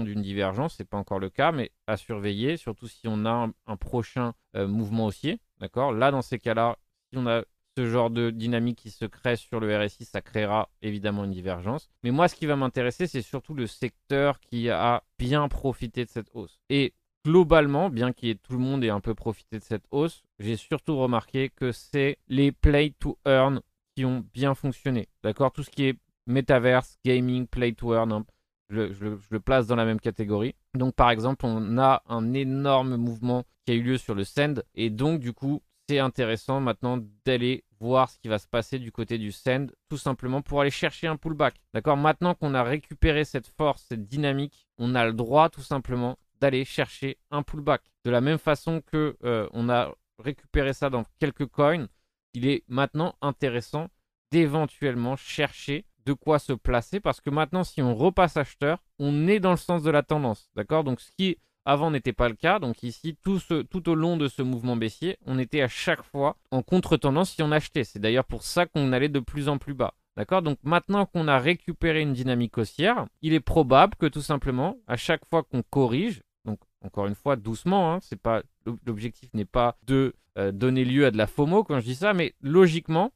d'une 0.04 0.22
divergence, 0.22 0.76
c'est 0.78 0.90
pas 0.90 0.98
encore 0.98 1.20
le 1.20 1.30
cas, 1.30 1.52
mais 1.52 1.72
à 1.88 1.98
surveiller, 1.98 2.58
surtout 2.58 2.88
si 2.88 3.08
on 3.08 3.26
a 3.26 3.50
un, 3.68 3.78
prochain 3.78 4.34
euh, 4.56 4.68
mouvement 4.68 5.06
haussier, 5.06 5.40
d'accord? 5.60 5.92
Là, 5.92 6.12
dans 6.12 6.22
ces 6.22 6.40
cas-là, 6.40 6.78
si 7.12 7.18
on 7.18 7.28
a 7.28 7.44
ce 7.78 7.86
genre 7.88 8.10
de 8.10 8.30
dynamique 8.30 8.78
qui 8.78 8.90
se 8.90 9.06
crée 9.06 9.36
sur 9.36 9.60
le 9.60 9.78
RSI, 9.78 10.06
ça 10.06 10.22
créera 10.22 10.70
évidemment 10.82 11.26
une 11.26 11.32
divergence. 11.32 11.90
Mais 12.04 12.12
moi, 12.12 12.28
ce 12.28 12.36
qui 12.36 12.46
va 12.46 12.56
m'intéresser, 12.56 13.08
c'est 13.08 13.22
surtout 13.22 13.54
le 13.54 13.68
secteur 13.68 14.40
qui 14.40 14.70
a 14.70 15.04
bien 15.20 15.48
profité 15.48 16.06
de 16.06 16.10
cette 16.10 16.30
hausse. 16.34 16.60
Et 16.70 16.94
globalement, 17.26 17.90
bien 17.90 18.14
qu'il 18.14 18.38
tout 18.38 18.54
le 18.54 18.60
monde 18.60 18.84
ait 18.84 18.90
un 18.90 19.02
peu 19.02 19.14
profité 19.14 19.60
de 19.60 19.64
cette 19.64 19.86
hausse, 19.92 20.24
j'ai 20.40 20.56
surtout 20.56 20.98
remarqué 20.98 21.50
que 21.50 21.72
c'est 21.72 22.18
les 22.28 22.52
play 22.52 22.94
to 23.00 23.18
earn 23.26 23.62
qui 23.96 24.06
ont 24.06 24.26
bien 24.34 24.56
fonctionné. 24.56 25.10
D'accord? 25.24 25.52
Tout 25.52 25.64
ce 25.64 25.70
qui 25.70 25.86
est 25.86 26.00
metaverse, 26.28 26.98
gaming, 27.04 27.48
play 27.48 27.74
to 27.74 27.94
earn, 27.94 28.12
hein, 28.12 28.26
je, 28.70 29.18
le 29.30 29.40
place 29.40 29.68
dans 29.68 29.76
la 29.76 29.86
même 29.86 30.00
catégorie. 30.00 30.56
Donc 30.74 30.96
par 30.96 31.10
exemple, 31.10 31.46
on 31.46 31.78
a 31.78 32.04
un 32.08 32.34
énorme 32.34 32.96
mouvement 32.98 33.44
qui 33.66 33.74
a 33.74 33.76
eu 33.76 33.82
lieu 33.82 33.98
sur 33.98 34.16
le 34.16 34.24
Send 34.24 34.64
et 34.76 34.90
donc 34.90 35.20
du 35.20 35.34
coup, 35.34 35.62
c'est 35.88 36.00
intéressant 36.00 36.60
maintenant 36.60 37.00
d'aller 37.26 37.64
voir 37.80 38.10
ce 38.10 38.18
qui 38.18 38.28
va 38.28 38.40
se 38.40 38.48
passer 38.48 38.80
du 38.80 38.92
côté 38.92 39.18
du 39.18 39.32
Send, 39.32 39.68
tout 39.90 39.98
simplement 39.98 40.42
pour 40.42 40.62
aller 40.62 40.72
chercher 40.72 41.08
un 41.08 41.18
pullback. 41.18 41.56
D'accord? 41.74 41.98
Maintenant 41.98 42.34
qu'on 42.34 42.54
a 42.56 42.64
récupéré 42.64 43.26
cette 43.26 43.48
force, 43.48 43.86
cette 43.88 44.08
dynamique, 44.08 44.68
on 44.78 44.96
a 44.96 45.06
le 45.06 45.14
droit 45.14 45.50
tout 45.50 45.62
simplement 45.62 46.18
d'aller 46.42 46.66
chercher 46.66 47.18
un 47.32 47.44
pullback. 47.44 47.82
De 48.04 48.12
la 48.12 48.22
même 48.22 48.40
façon 48.40 48.82
que 48.82 49.16
euh, 49.24 49.48
on 49.54 49.70
a 49.70 49.94
récupéré 50.20 50.74
ça 50.74 50.90
dans 50.90 51.04
quelques 51.20 51.46
coins, 51.46 51.88
il 52.34 52.48
est 52.48 52.64
maintenant 52.68 53.16
intéressant 53.22 53.90
d'éventuellement 54.32 55.16
chercher 55.16 55.86
de 56.06 56.14
quoi 56.14 56.40
se 56.40 56.54
placer 56.54 57.00
parce 57.00 57.22
que 57.22 57.30
maintenant, 57.30 57.64
si 57.64 57.82
on 57.82 57.96
repasse 57.96 58.38
acheteur, 58.38 58.84
on 59.00 59.28
est 59.28 59.40
dans 59.40 59.52
le 59.52 59.58
sens 59.58 59.84
de 59.84 59.92
la 59.92 60.04
tendance. 60.04 60.50
D'accord? 60.56 60.84
Donc, 60.84 61.02
ce 61.02 61.12
qui 61.12 61.38
avant 61.66 61.90
n'était 61.90 62.14
pas 62.14 62.30
le 62.30 62.36
cas. 62.36 62.60
Donc, 62.60 62.84
ici, 62.84 63.18
tout, 63.24 63.90
au 63.90 63.96
long 63.96 64.18
de 64.18 64.28
ce 64.28 64.42
mouvement 64.44 64.76
baissier, 64.76 65.18
on 65.26 65.40
était 65.40 65.62
à 65.62 65.68
chaque 65.68 66.04
fois 66.04 66.38
en 66.52 66.62
contre-tendance 66.62 67.32
si 67.32 67.44
on 67.44 67.52
achetait. 67.52 67.84
C'est 67.84 68.00
d'ailleurs 68.00 68.26
pour 68.26 68.44
ça 68.44 68.68
qu'on 68.68 68.94
allait 68.94 69.10
de 69.10 69.20
plus 69.20 69.50
en 69.50 69.58
plus 69.58 69.74
bas. 69.74 69.96
D'accord? 70.16 70.42
Donc 70.42 70.60
maintenant 70.64 71.06
qu'on 71.06 71.28
a 71.28 71.40
récupéré 71.40 72.02
une 72.02 72.14
dynamique 72.14 72.58
haussière, 72.58 73.06
il 73.22 73.34
est 73.34 73.42
probable 73.42 73.96
que 73.96 74.06
tout 74.06 74.22
simplement, 74.22 74.78
à 74.88 74.96
chaque 74.96 75.26
fois 75.26 75.44
qu'on 75.44 75.62
corrige, 75.62 76.22
donc 76.46 76.60
encore 76.82 77.08
une 77.08 77.16
fois 77.16 77.36
doucement, 77.36 77.92
hein, 77.92 78.00
c'est 78.02 78.22
pas 78.22 78.42
l'objectif 78.86 79.30
n'est 79.34 79.44
pas 79.44 79.78
de 79.84 80.14
euh, 80.38 80.54
donner 80.54 80.86
lieu 80.86 81.06
à 81.06 81.12
de 81.12 81.18
la 81.18 81.28
FOMO 81.28 81.66
quand 81.66 81.82
je 81.82 81.86
dis 81.86 81.96
ça, 81.96 82.14
mais 82.14 82.34
logiquement, 82.40 83.12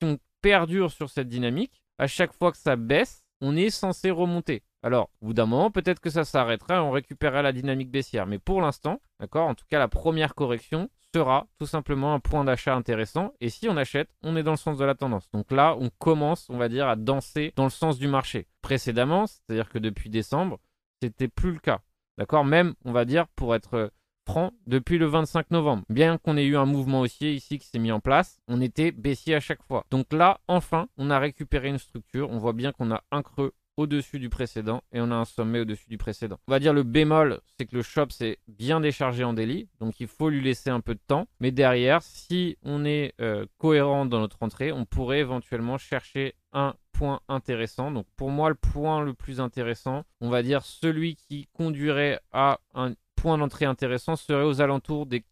si 0.00 0.08
on 0.08 0.18
perdure 0.42 0.92
sur 0.92 1.10
cette 1.10 1.28
dynamique, 1.28 1.82
à 1.98 2.06
chaque 2.06 2.32
fois 2.32 2.52
que 2.52 2.58
ça 2.58 2.76
baisse, 2.76 3.24
on 3.40 3.56
est 3.56 3.70
censé 3.70 4.10
remonter. 4.10 4.62
Alors, 4.82 5.10
au 5.20 5.26
bout 5.26 5.34
d'un 5.34 5.46
moment, 5.46 5.70
peut-être 5.70 6.00
que 6.00 6.10
ça 6.10 6.24
s'arrêtera 6.24 6.76
et 6.76 6.78
on 6.78 6.90
récupérera 6.90 7.42
la 7.42 7.52
dynamique 7.52 7.90
baissière. 7.90 8.26
Mais 8.26 8.38
pour 8.38 8.60
l'instant, 8.60 9.00
d'accord, 9.18 9.48
en 9.48 9.54
tout 9.54 9.64
cas, 9.68 9.78
la 9.78 9.88
première 9.88 10.34
correction 10.34 10.90
sera 11.14 11.46
tout 11.58 11.66
simplement 11.66 12.12
un 12.12 12.20
point 12.20 12.44
d'achat 12.44 12.74
intéressant. 12.74 13.32
Et 13.40 13.48
si 13.48 13.68
on 13.68 13.76
achète, 13.76 14.10
on 14.22 14.36
est 14.36 14.42
dans 14.42 14.50
le 14.50 14.56
sens 14.56 14.76
de 14.76 14.84
la 14.84 14.94
tendance. 14.94 15.30
Donc 15.32 15.50
là, 15.52 15.76
on 15.78 15.88
commence, 15.98 16.50
on 16.50 16.58
va 16.58 16.68
dire, 16.68 16.88
à 16.88 16.96
danser 16.96 17.52
dans 17.56 17.64
le 17.64 17.70
sens 17.70 17.98
du 17.98 18.08
marché. 18.08 18.46
Précédemment, 18.62 19.26
c'est-à-dire 19.26 19.68
que 19.68 19.78
depuis 19.78 20.10
décembre, 20.10 20.58
c'était 21.00 21.28
plus 21.28 21.52
le 21.52 21.60
cas. 21.60 21.80
D'accord 22.18 22.44
Même, 22.44 22.74
on 22.84 22.92
va 22.92 23.04
dire, 23.04 23.26
pour 23.36 23.54
être 23.54 23.90
franc, 24.26 24.52
depuis 24.66 24.98
le 24.98 25.06
25 25.06 25.50
novembre. 25.50 25.84
Bien 25.88 26.18
qu'on 26.18 26.36
ait 26.36 26.44
eu 26.44 26.56
un 26.56 26.66
mouvement 26.66 27.00
haussier 27.00 27.32
ici 27.32 27.58
qui 27.58 27.66
s'est 27.66 27.78
mis 27.78 27.92
en 27.92 28.00
place, 28.00 28.40
on 28.48 28.60
était 28.60 28.92
baissier 28.92 29.34
à 29.34 29.40
chaque 29.40 29.62
fois. 29.62 29.84
Donc 29.90 30.12
là, 30.12 30.40
enfin, 30.48 30.88
on 30.96 31.10
a 31.10 31.18
récupéré 31.18 31.68
une 31.68 31.78
structure. 31.78 32.30
On 32.30 32.38
voit 32.38 32.52
bien 32.52 32.72
qu'on 32.72 32.90
a 32.90 33.02
un 33.10 33.22
creux 33.22 33.52
au-dessus 33.76 34.18
du 34.18 34.28
précédent 34.28 34.82
et 34.92 35.00
on 35.00 35.10
a 35.10 35.16
un 35.16 35.24
sommet 35.24 35.60
au-dessus 35.60 35.88
du 35.88 35.98
précédent. 35.98 36.38
On 36.46 36.52
va 36.52 36.58
dire 36.58 36.72
le 36.72 36.82
bémol, 36.82 37.40
c'est 37.56 37.66
que 37.66 37.76
le 37.76 37.82
shop 37.82 38.10
s'est 38.10 38.38
bien 38.46 38.80
déchargé 38.80 39.24
en 39.24 39.32
délit, 39.32 39.68
donc 39.80 40.00
il 40.00 40.06
faut 40.06 40.28
lui 40.28 40.40
laisser 40.40 40.70
un 40.70 40.80
peu 40.80 40.94
de 40.94 41.00
temps. 41.06 41.26
Mais 41.40 41.50
derrière, 41.50 42.02
si 42.02 42.56
on 42.62 42.84
est 42.84 43.14
euh, 43.20 43.46
cohérent 43.58 44.06
dans 44.06 44.20
notre 44.20 44.42
entrée, 44.42 44.72
on 44.72 44.84
pourrait 44.84 45.20
éventuellement 45.20 45.78
chercher 45.78 46.34
un 46.52 46.74
point 46.92 47.20
intéressant. 47.28 47.90
Donc 47.90 48.06
pour 48.16 48.30
moi, 48.30 48.48
le 48.48 48.54
point 48.54 49.02
le 49.02 49.14
plus 49.14 49.40
intéressant, 49.40 50.04
on 50.20 50.30
va 50.30 50.42
dire 50.42 50.64
celui 50.64 51.16
qui 51.16 51.48
conduirait 51.52 52.20
à 52.32 52.60
un 52.74 52.94
point 53.16 53.38
d'entrée 53.38 53.64
intéressant 53.64 54.16
serait 54.16 54.44
aux 54.44 54.60
alentours 54.60 55.06
des 55.06 55.24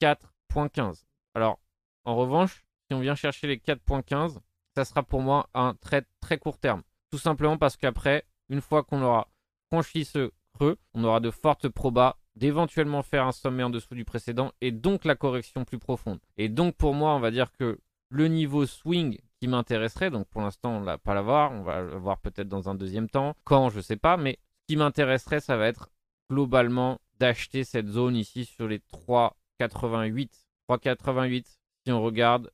4.15. 0.00 1.04
Alors, 1.34 1.60
en 2.04 2.16
revanche, 2.16 2.64
si 2.86 2.94
on 2.94 3.00
vient 3.00 3.14
chercher 3.14 3.46
les 3.46 3.56
4.15, 3.56 4.38
ça 4.74 4.84
sera 4.84 5.02
pour 5.02 5.20
moi 5.20 5.48
un 5.54 5.74
très 5.74 6.04
très 6.20 6.38
court 6.38 6.58
terme. 6.58 6.82
Tout 7.10 7.18
simplement 7.18 7.58
parce 7.58 7.76
qu'après, 7.76 8.24
une 8.48 8.60
fois 8.60 8.82
qu'on 8.82 9.02
aura 9.02 9.28
franchi 9.70 10.04
ce 10.04 10.30
creux, 10.54 10.76
on 10.94 11.04
aura 11.04 11.20
de 11.20 11.30
fortes 11.30 11.68
probas 11.68 12.16
d'éventuellement 12.36 13.02
faire 13.02 13.26
un 13.26 13.32
sommet 13.32 13.62
en 13.62 13.70
dessous 13.70 13.94
du 13.94 14.04
précédent 14.04 14.52
et 14.60 14.72
donc 14.72 15.04
la 15.04 15.14
correction 15.14 15.64
plus 15.64 15.78
profonde. 15.78 16.20
Et 16.36 16.48
donc 16.48 16.76
pour 16.76 16.94
moi, 16.94 17.14
on 17.14 17.20
va 17.20 17.30
dire 17.30 17.52
que 17.52 17.78
le 18.08 18.28
niveau 18.28 18.66
swing 18.66 19.18
qui 19.40 19.48
m'intéresserait, 19.48 20.10
donc 20.10 20.26
pour 20.28 20.40
l'instant 20.40 20.70
on 20.70 20.80
ne 20.80 20.84
va 20.84 20.98
pas 20.98 21.14
l'avoir, 21.14 21.52
on 21.52 21.62
va 21.62 21.80
le 21.80 21.96
voir 21.96 22.18
peut-être 22.18 22.48
dans 22.48 22.68
un 22.68 22.74
deuxième 22.74 23.08
temps, 23.08 23.34
quand 23.44 23.70
je 23.70 23.78
ne 23.78 23.82
sais 23.82 23.96
pas, 23.96 24.16
mais 24.16 24.38
ce 24.60 24.66
qui 24.68 24.76
m'intéresserait, 24.76 25.40
ça 25.40 25.56
va 25.56 25.66
être 25.66 25.90
globalement 26.30 27.00
d'acheter 27.20 27.64
cette 27.64 27.86
zone 27.86 28.16
ici 28.16 28.46
sur 28.46 28.66
les 28.66 28.78
3,88. 28.78 30.30
3,88, 30.68 31.44
si 31.84 31.92
on 31.92 32.02
regarde, 32.02 32.50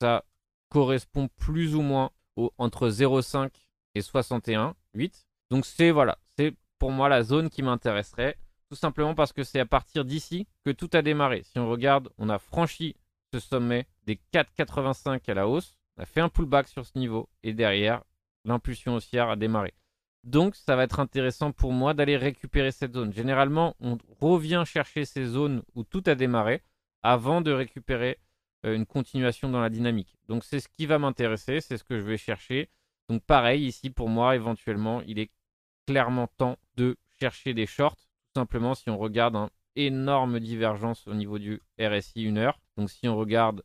ça 0.00 0.24
correspond 0.68 1.28
plus 1.36 1.74
ou 1.74 1.80
moins 1.80 2.10
au, 2.36 2.52
entre 2.58 2.88
0,5 2.88 3.50
et 3.94 4.02
61, 4.02 4.76
8. 4.94 5.26
Donc 5.50 5.66
c'est 5.66 5.90
voilà, 5.90 6.18
c'est 6.36 6.54
pour 6.78 6.90
moi 6.90 7.08
la 7.08 7.22
zone 7.22 7.50
qui 7.50 7.62
m'intéresserait, 7.62 8.36
tout 8.68 8.76
simplement 8.76 9.14
parce 9.14 9.32
que 9.32 9.44
c'est 9.44 9.60
à 9.60 9.66
partir 9.66 10.04
d'ici 10.04 10.46
que 10.64 10.70
tout 10.70 10.90
a 10.92 11.02
démarré. 11.02 11.42
Si 11.44 11.58
on 11.58 11.68
regarde, 11.68 12.10
on 12.18 12.28
a 12.28 12.38
franchi 12.38 12.96
ce 13.32 13.40
sommet 13.40 13.86
des 14.04 14.20
4,85 14.34 15.30
à 15.30 15.34
la 15.34 15.48
hausse, 15.48 15.78
on 15.96 16.02
a 16.02 16.06
fait 16.06 16.20
un 16.20 16.28
pullback 16.28 16.68
sur 16.68 16.84
ce 16.84 16.98
niveau 16.98 17.28
et 17.42 17.54
derrière, 17.54 18.02
l'impulsion 18.44 18.96
haussière 18.96 19.28
a 19.28 19.36
démarré. 19.36 19.72
Donc 20.24 20.54
ça 20.54 20.76
va 20.76 20.84
être 20.84 21.00
intéressant 21.00 21.52
pour 21.52 21.72
moi 21.72 21.94
d'aller 21.94 22.16
récupérer 22.16 22.70
cette 22.70 22.94
zone. 22.94 23.12
Généralement, 23.12 23.74
on 23.80 23.98
revient 24.20 24.62
chercher 24.66 25.04
ces 25.04 25.24
zones 25.26 25.62
où 25.74 25.82
tout 25.82 26.02
a 26.06 26.14
démarré 26.14 26.62
avant 27.02 27.40
de 27.40 27.50
récupérer 27.50 28.18
euh, 28.64 28.74
une 28.74 28.86
continuation 28.86 29.48
dans 29.48 29.60
la 29.60 29.70
dynamique. 29.70 30.16
Donc 30.28 30.44
c'est 30.44 30.60
ce 30.60 30.68
qui 30.68 30.86
va 30.86 30.98
m'intéresser, 30.98 31.60
c'est 31.60 31.76
ce 31.76 31.84
que 31.84 31.98
je 31.98 32.04
vais 32.04 32.16
chercher. 32.16 32.70
Donc 33.08 33.22
pareil, 33.24 33.66
ici 33.66 33.90
pour 33.90 34.08
moi, 34.08 34.36
éventuellement, 34.36 35.02
il 35.02 35.18
est 35.18 35.30
clairement 35.86 36.28
temps 36.28 36.56
de 36.76 36.96
chercher 37.18 37.54
des 37.54 37.66
shorts. 37.66 37.96
Tout 37.96 38.40
simplement, 38.40 38.74
si 38.74 38.90
on 38.90 38.98
regarde 38.98 39.34
une 39.34 39.50
énorme 39.74 40.38
divergence 40.38 41.06
au 41.08 41.14
niveau 41.14 41.38
du 41.38 41.60
RSI 41.80 42.28
1 42.28 42.36
heure. 42.36 42.60
Donc 42.76 42.90
si 42.90 43.08
on 43.08 43.16
regarde, 43.16 43.64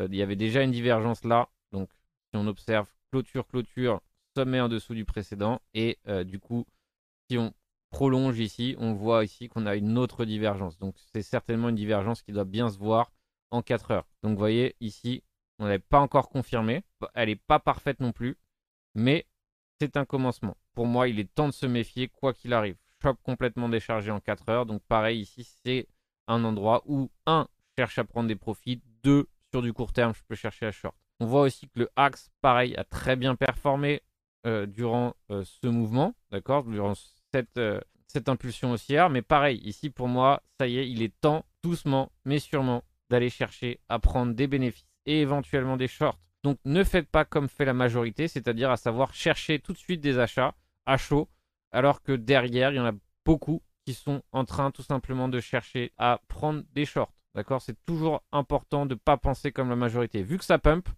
euh, 0.00 0.08
il 0.10 0.16
y 0.16 0.22
avait 0.22 0.36
déjà 0.36 0.62
une 0.62 0.70
divergence 0.70 1.24
là. 1.24 1.48
Donc 1.72 1.90
si 2.30 2.36
on 2.36 2.46
observe 2.46 2.88
clôture, 3.10 3.46
clôture, 3.46 4.00
sommet 4.38 4.60
en 4.60 4.68
dessous 4.68 4.94
du 4.94 5.04
précédent. 5.04 5.60
Et 5.74 5.98
euh, 6.06 6.22
du 6.22 6.38
coup, 6.38 6.64
si 7.28 7.38
on 7.38 7.52
prolonge 7.90 8.38
ici, 8.38 8.76
on 8.78 8.92
voit 8.92 9.24
ici 9.24 9.48
qu'on 9.48 9.66
a 9.66 9.74
une 9.74 9.98
autre 9.98 10.24
divergence. 10.24 10.78
Donc 10.78 10.94
c'est 11.12 11.22
certainement 11.22 11.70
une 11.70 11.74
divergence 11.74 12.22
qui 12.22 12.30
doit 12.32 12.44
bien 12.44 12.68
se 12.68 12.78
voir 12.78 13.10
en 13.50 13.62
4 13.62 13.90
heures. 13.90 14.06
Donc 14.22 14.32
vous 14.32 14.38
voyez 14.38 14.76
ici, 14.80 15.24
on 15.58 15.64
n'avait 15.64 15.80
pas 15.80 15.98
encore 15.98 16.28
confirmé. 16.28 16.84
Elle 17.14 17.30
n'est 17.30 17.36
pas 17.36 17.58
parfaite 17.58 17.98
non 17.98 18.12
plus. 18.12 18.36
Mais 18.94 19.26
c'est 19.80 19.96
un 19.96 20.04
commencement. 20.04 20.56
Pour 20.74 20.86
moi, 20.86 21.08
il 21.08 21.18
est 21.18 21.34
temps 21.34 21.48
de 21.48 21.52
se 21.52 21.66
méfier 21.66 22.06
quoi 22.06 22.32
qu'il 22.32 22.52
arrive. 22.52 22.76
Shop 23.02 23.14
complètement 23.24 23.68
déchargé 23.68 24.12
en 24.12 24.20
4 24.20 24.48
heures. 24.50 24.66
Donc 24.66 24.82
pareil, 24.84 25.20
ici, 25.20 25.42
c'est 25.64 25.88
un 26.28 26.44
endroit 26.44 26.84
où, 26.86 27.10
un, 27.26 27.48
cherche 27.76 27.98
à 27.98 28.04
prendre 28.04 28.28
des 28.28 28.36
profits. 28.36 28.82
Deux, 29.02 29.26
sur 29.50 29.62
du 29.62 29.72
court 29.72 29.92
terme, 29.92 30.14
je 30.14 30.22
peux 30.28 30.36
chercher 30.36 30.66
à 30.66 30.72
short. 30.72 30.94
On 31.18 31.26
voit 31.26 31.40
aussi 31.40 31.66
que 31.68 31.80
le 31.80 31.90
Axe, 31.96 32.30
pareil, 32.40 32.76
a 32.76 32.84
très 32.84 33.16
bien 33.16 33.34
performé 33.34 34.02
euh, 34.48 34.66
durant 34.66 35.14
euh, 35.30 35.44
ce 35.44 35.68
mouvement, 35.68 36.14
d'accord 36.30 36.64
Durant 36.64 36.94
cette, 37.32 37.58
euh, 37.58 37.80
cette 38.06 38.28
impulsion 38.28 38.72
haussière. 38.72 39.10
Mais 39.10 39.22
pareil, 39.22 39.60
ici, 39.64 39.90
pour 39.90 40.08
moi, 40.08 40.42
ça 40.58 40.66
y 40.66 40.78
est, 40.78 40.90
il 40.90 41.02
est 41.02 41.14
temps, 41.20 41.44
doucement, 41.62 42.10
mais 42.24 42.40
sûrement, 42.40 42.82
d'aller 43.10 43.30
chercher 43.30 43.80
à 43.88 43.98
prendre 43.98 44.34
des 44.34 44.46
bénéfices 44.46 44.86
et 45.06 45.20
éventuellement 45.20 45.76
des 45.76 45.88
shorts 45.88 46.18
donc 46.44 46.58
ne 46.64 46.84
faites 46.84 47.08
pas 47.08 47.24
comme 47.24 47.48
fait 47.48 47.64
la 47.64 47.74
majorité, 47.74 48.28
c'est-à-dire 48.28 48.70
à 48.70 48.76
savoir 48.76 49.14
chercher 49.14 49.58
tout 49.58 49.72
de 49.72 49.78
suite 49.78 50.00
des 50.00 50.18
achats 50.18 50.54
à 50.86 50.96
chaud, 50.96 51.28
alors 51.72 52.02
que 52.02 52.12
derrière, 52.12 52.70
il 52.72 52.76
y 52.76 52.80
en 52.80 52.86
a 52.86 52.92
beaucoup 53.24 53.62
qui 53.84 53.94
sont 53.94 54.22
en 54.32 54.44
train 54.44 54.70
tout 54.70 54.82
simplement 54.82 55.28
de 55.28 55.40
chercher 55.40 55.92
à 55.98 56.20
prendre 56.28 56.62
des 56.72 56.84
shorts. 56.84 57.12
D'accord 57.34 57.62
C'est 57.62 57.76
toujours 57.84 58.22
important 58.32 58.86
de 58.86 58.94
ne 58.94 58.98
pas 58.98 59.16
penser 59.16 59.52
comme 59.52 59.68
la 59.68 59.76
majorité. 59.76 60.22
Vu 60.22 60.38
que 60.38 60.44
ça 60.44 60.58
pump, 60.58 60.88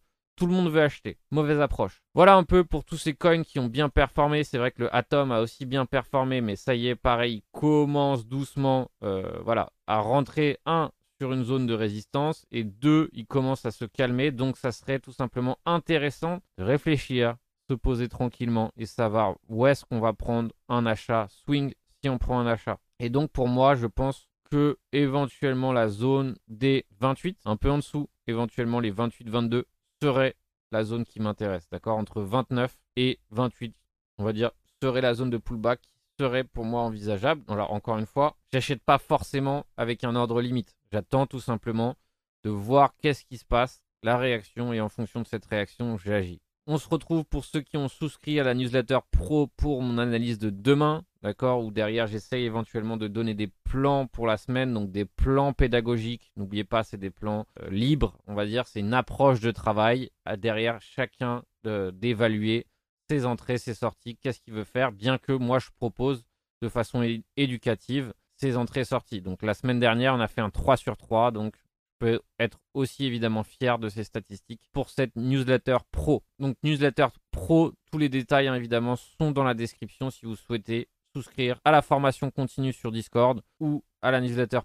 tout 0.40 0.46
le 0.46 0.54
monde 0.54 0.70
veut 0.70 0.80
acheter. 0.80 1.18
Mauvaise 1.30 1.60
approche. 1.60 2.02
Voilà 2.14 2.34
un 2.34 2.44
peu 2.44 2.64
pour 2.64 2.82
tous 2.82 2.96
ces 2.96 3.12
coins 3.12 3.42
qui 3.42 3.58
ont 3.58 3.66
bien 3.66 3.90
performé. 3.90 4.42
C'est 4.42 4.56
vrai 4.56 4.70
que 4.70 4.80
le 4.80 4.96
Atom 4.96 5.32
a 5.32 5.42
aussi 5.42 5.66
bien 5.66 5.84
performé, 5.84 6.40
mais 6.40 6.56
ça 6.56 6.74
y 6.74 6.88
est, 6.88 6.94
pareil, 6.94 7.42
commence 7.52 8.26
doucement 8.26 8.90
euh, 9.04 9.38
voilà, 9.44 9.70
à 9.86 9.98
rentrer. 9.98 10.56
Un, 10.64 10.92
sur 11.18 11.34
une 11.34 11.44
zone 11.44 11.66
de 11.66 11.74
résistance 11.74 12.46
et 12.50 12.64
deux, 12.64 13.10
il 13.12 13.26
commence 13.26 13.66
à 13.66 13.70
se 13.70 13.84
calmer. 13.84 14.30
Donc 14.30 14.56
ça 14.56 14.72
serait 14.72 14.98
tout 14.98 15.12
simplement 15.12 15.58
intéressant 15.66 16.40
de 16.56 16.64
réfléchir, 16.64 17.36
se 17.68 17.74
poser 17.74 18.08
tranquillement 18.08 18.72
et 18.78 18.86
savoir 18.86 19.36
où 19.50 19.66
est-ce 19.66 19.84
qu'on 19.84 20.00
va 20.00 20.14
prendre 20.14 20.54
un 20.70 20.86
achat 20.86 21.26
swing 21.28 21.74
si 22.02 22.08
on 22.08 22.16
prend 22.16 22.40
un 22.40 22.46
achat. 22.46 22.78
Et 22.98 23.10
donc 23.10 23.30
pour 23.30 23.48
moi, 23.48 23.74
je 23.74 23.86
pense 23.86 24.26
que 24.50 24.78
éventuellement 24.92 25.74
la 25.74 25.88
zone 25.88 26.34
des 26.48 26.86
28, 26.98 27.40
un 27.44 27.58
peu 27.58 27.70
en 27.70 27.76
dessous, 27.76 28.08
éventuellement 28.26 28.80
les 28.80 28.90
28-22 28.90 29.64
serait 30.02 30.36
la 30.72 30.84
zone 30.84 31.04
qui 31.04 31.20
m'intéresse. 31.20 31.68
D'accord? 31.70 31.98
Entre 31.98 32.22
29 32.22 32.76
et 32.96 33.18
28, 33.30 33.74
on 34.18 34.24
va 34.24 34.32
dire, 34.32 34.50
serait 34.82 35.00
la 35.00 35.14
zone 35.14 35.30
de 35.30 35.38
pullback 35.38 35.80
serait 36.18 36.44
pour 36.44 36.64
moi 36.64 36.82
envisageable. 36.82 37.42
Alors 37.48 37.72
encore 37.72 37.98
une 37.98 38.06
fois, 38.06 38.36
j'achète 38.52 38.82
pas 38.82 38.98
forcément 38.98 39.64
avec 39.76 40.04
un 40.04 40.14
ordre 40.16 40.42
limite. 40.42 40.76
J'attends 40.92 41.26
tout 41.26 41.40
simplement 41.40 41.96
de 42.44 42.50
voir 42.50 42.94
qu'est-ce 42.96 43.24
qui 43.24 43.38
se 43.38 43.44
passe, 43.44 43.82
la 44.02 44.18
réaction, 44.18 44.72
et 44.72 44.80
en 44.80 44.88
fonction 44.88 45.20
de 45.20 45.26
cette 45.26 45.46
réaction, 45.46 45.96
j'agis. 45.98 46.40
On 46.66 46.78
se 46.78 46.88
retrouve 46.88 47.24
pour 47.24 47.44
ceux 47.44 47.60
qui 47.60 47.76
ont 47.76 47.88
souscrit 47.88 48.38
à 48.38 48.44
la 48.44 48.54
newsletter 48.54 48.98
pro 49.10 49.46
pour 49.56 49.82
mon 49.82 49.98
analyse 49.98 50.38
de 50.38 50.50
demain, 50.50 51.04
d'accord 51.22 51.64
Où 51.64 51.70
derrière, 51.70 52.06
j'essaye 52.06 52.44
éventuellement 52.44 52.96
de 52.96 53.08
donner 53.08 53.34
des 53.34 53.48
plans 53.64 54.06
pour 54.06 54.26
la 54.26 54.36
semaine, 54.36 54.72
donc 54.74 54.90
des 54.90 55.04
plans 55.04 55.52
pédagogiques. 55.52 56.32
N'oubliez 56.36 56.64
pas, 56.64 56.82
c'est 56.82 56.98
des 56.98 57.10
plans 57.10 57.46
euh, 57.62 57.70
libres, 57.70 58.18
on 58.26 58.34
va 58.34 58.46
dire. 58.46 58.66
C'est 58.66 58.80
une 58.80 58.94
approche 58.94 59.40
de 59.40 59.50
travail. 59.50 60.10
À 60.24 60.36
derrière, 60.36 60.80
chacun 60.80 61.42
d'évaluer 61.64 62.66
ses 63.10 63.26
entrées, 63.26 63.58
ses 63.58 63.74
sorties, 63.74 64.16
qu'est-ce 64.16 64.40
qu'il 64.40 64.54
veut 64.54 64.64
faire, 64.64 64.92
bien 64.92 65.18
que 65.18 65.32
moi, 65.32 65.58
je 65.58 65.68
propose 65.76 66.24
de 66.62 66.68
façon 66.68 67.02
éducative 67.36 68.12
ses 68.36 68.56
entrées-sorties. 68.56 69.20
Donc 69.20 69.42
la 69.42 69.54
semaine 69.54 69.80
dernière, 69.80 70.14
on 70.14 70.20
a 70.20 70.28
fait 70.28 70.40
un 70.40 70.50
3 70.50 70.76
sur 70.76 70.96
3, 70.96 71.30
donc 71.30 71.54
peux 72.00 72.20
être 72.38 72.58
aussi 72.74 73.04
évidemment 73.04 73.44
fier 73.44 73.78
de 73.78 73.88
ces 73.88 74.02
statistiques 74.04 74.62
pour 74.72 74.90
cette 74.90 75.14
newsletter 75.14 75.76
pro. 75.92 76.24
Donc 76.38 76.56
newsletter 76.64 77.06
pro, 77.30 77.72
tous 77.92 77.98
les 77.98 78.08
détails 78.08 78.48
hein, 78.48 78.54
évidemment 78.54 78.96
sont 78.96 79.30
dans 79.30 79.44
la 79.44 79.54
description 79.54 80.10
si 80.10 80.26
vous 80.26 80.34
souhaitez 80.34 80.88
souscrire 81.14 81.60
à 81.64 81.70
la 81.70 81.82
formation 81.82 82.30
continue 82.30 82.72
sur 82.72 82.92
Discord 82.92 83.42
ou 83.58 83.82
à 84.02 84.10
la 84.10 84.20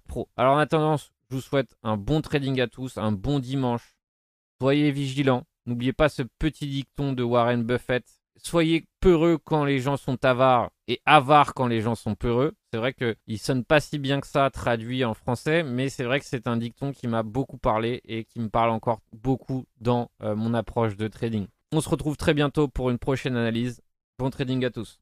pro. 0.08 0.29
Alors 0.38 0.55
en 0.55 0.60
attendant, 0.60 0.97
je 0.97 1.05
vous 1.29 1.41
souhaite 1.41 1.75
un 1.84 1.97
bon 1.97 2.21
trading 2.21 2.62
à 2.62 2.67
tous, 2.67 2.97
un 2.97 3.12
bon 3.12 3.39
dimanche. 3.39 3.95
Soyez 4.62 4.91
vigilants. 4.91 5.43
N'oubliez 5.65 5.93
pas 5.93 6.10
ce 6.10 6.21
petit 6.39 6.67
dicton 6.67 7.13
de 7.13 7.23
Warren 7.23 7.63
Buffett. 7.63 8.05
Soyez 8.38 8.88
peureux 8.99 9.39
quand 9.43 9.65
les 9.65 9.79
gens 9.79 9.97
sont 9.97 10.23
avares 10.23 10.69
et 10.88 11.01
avares 11.05 11.53
quand 11.53 11.67
les 11.67 11.81
gens 11.81 11.95
sont 11.95 12.15
peureux. 12.15 12.53
C'est 12.71 12.77
vrai 12.77 12.93
qu'il 12.93 13.39
sonne 13.39 13.63
pas 13.63 13.79
si 13.79 13.97
bien 13.97 14.21
que 14.21 14.27
ça 14.27 14.49
traduit 14.51 15.03
en 15.03 15.13
français, 15.13 15.63
mais 15.63 15.89
c'est 15.89 16.03
vrai 16.03 16.19
que 16.19 16.25
c'est 16.25 16.47
un 16.47 16.58
dicton 16.58 16.91
qui 16.91 17.08
m'a 17.08 17.23
beaucoup 17.23 17.58
parlé 17.58 18.01
et 18.05 18.25
qui 18.25 18.39
me 18.39 18.49
parle 18.49 18.69
encore 18.69 19.01
beaucoup 19.13 19.65
dans 19.79 20.12
euh, 20.21 20.36
mon 20.36 20.53
approche 20.53 20.95
de 20.95 21.08
trading. 21.08 21.47
On 21.71 21.81
se 21.81 21.89
retrouve 21.89 22.17
très 22.17 22.34
bientôt 22.34 22.67
pour 22.67 22.91
une 22.91 22.99
prochaine 22.99 23.36
analyse. 23.36 23.81
Bon 24.19 24.29
trading 24.29 24.63
à 24.65 24.69
tous. 24.69 24.99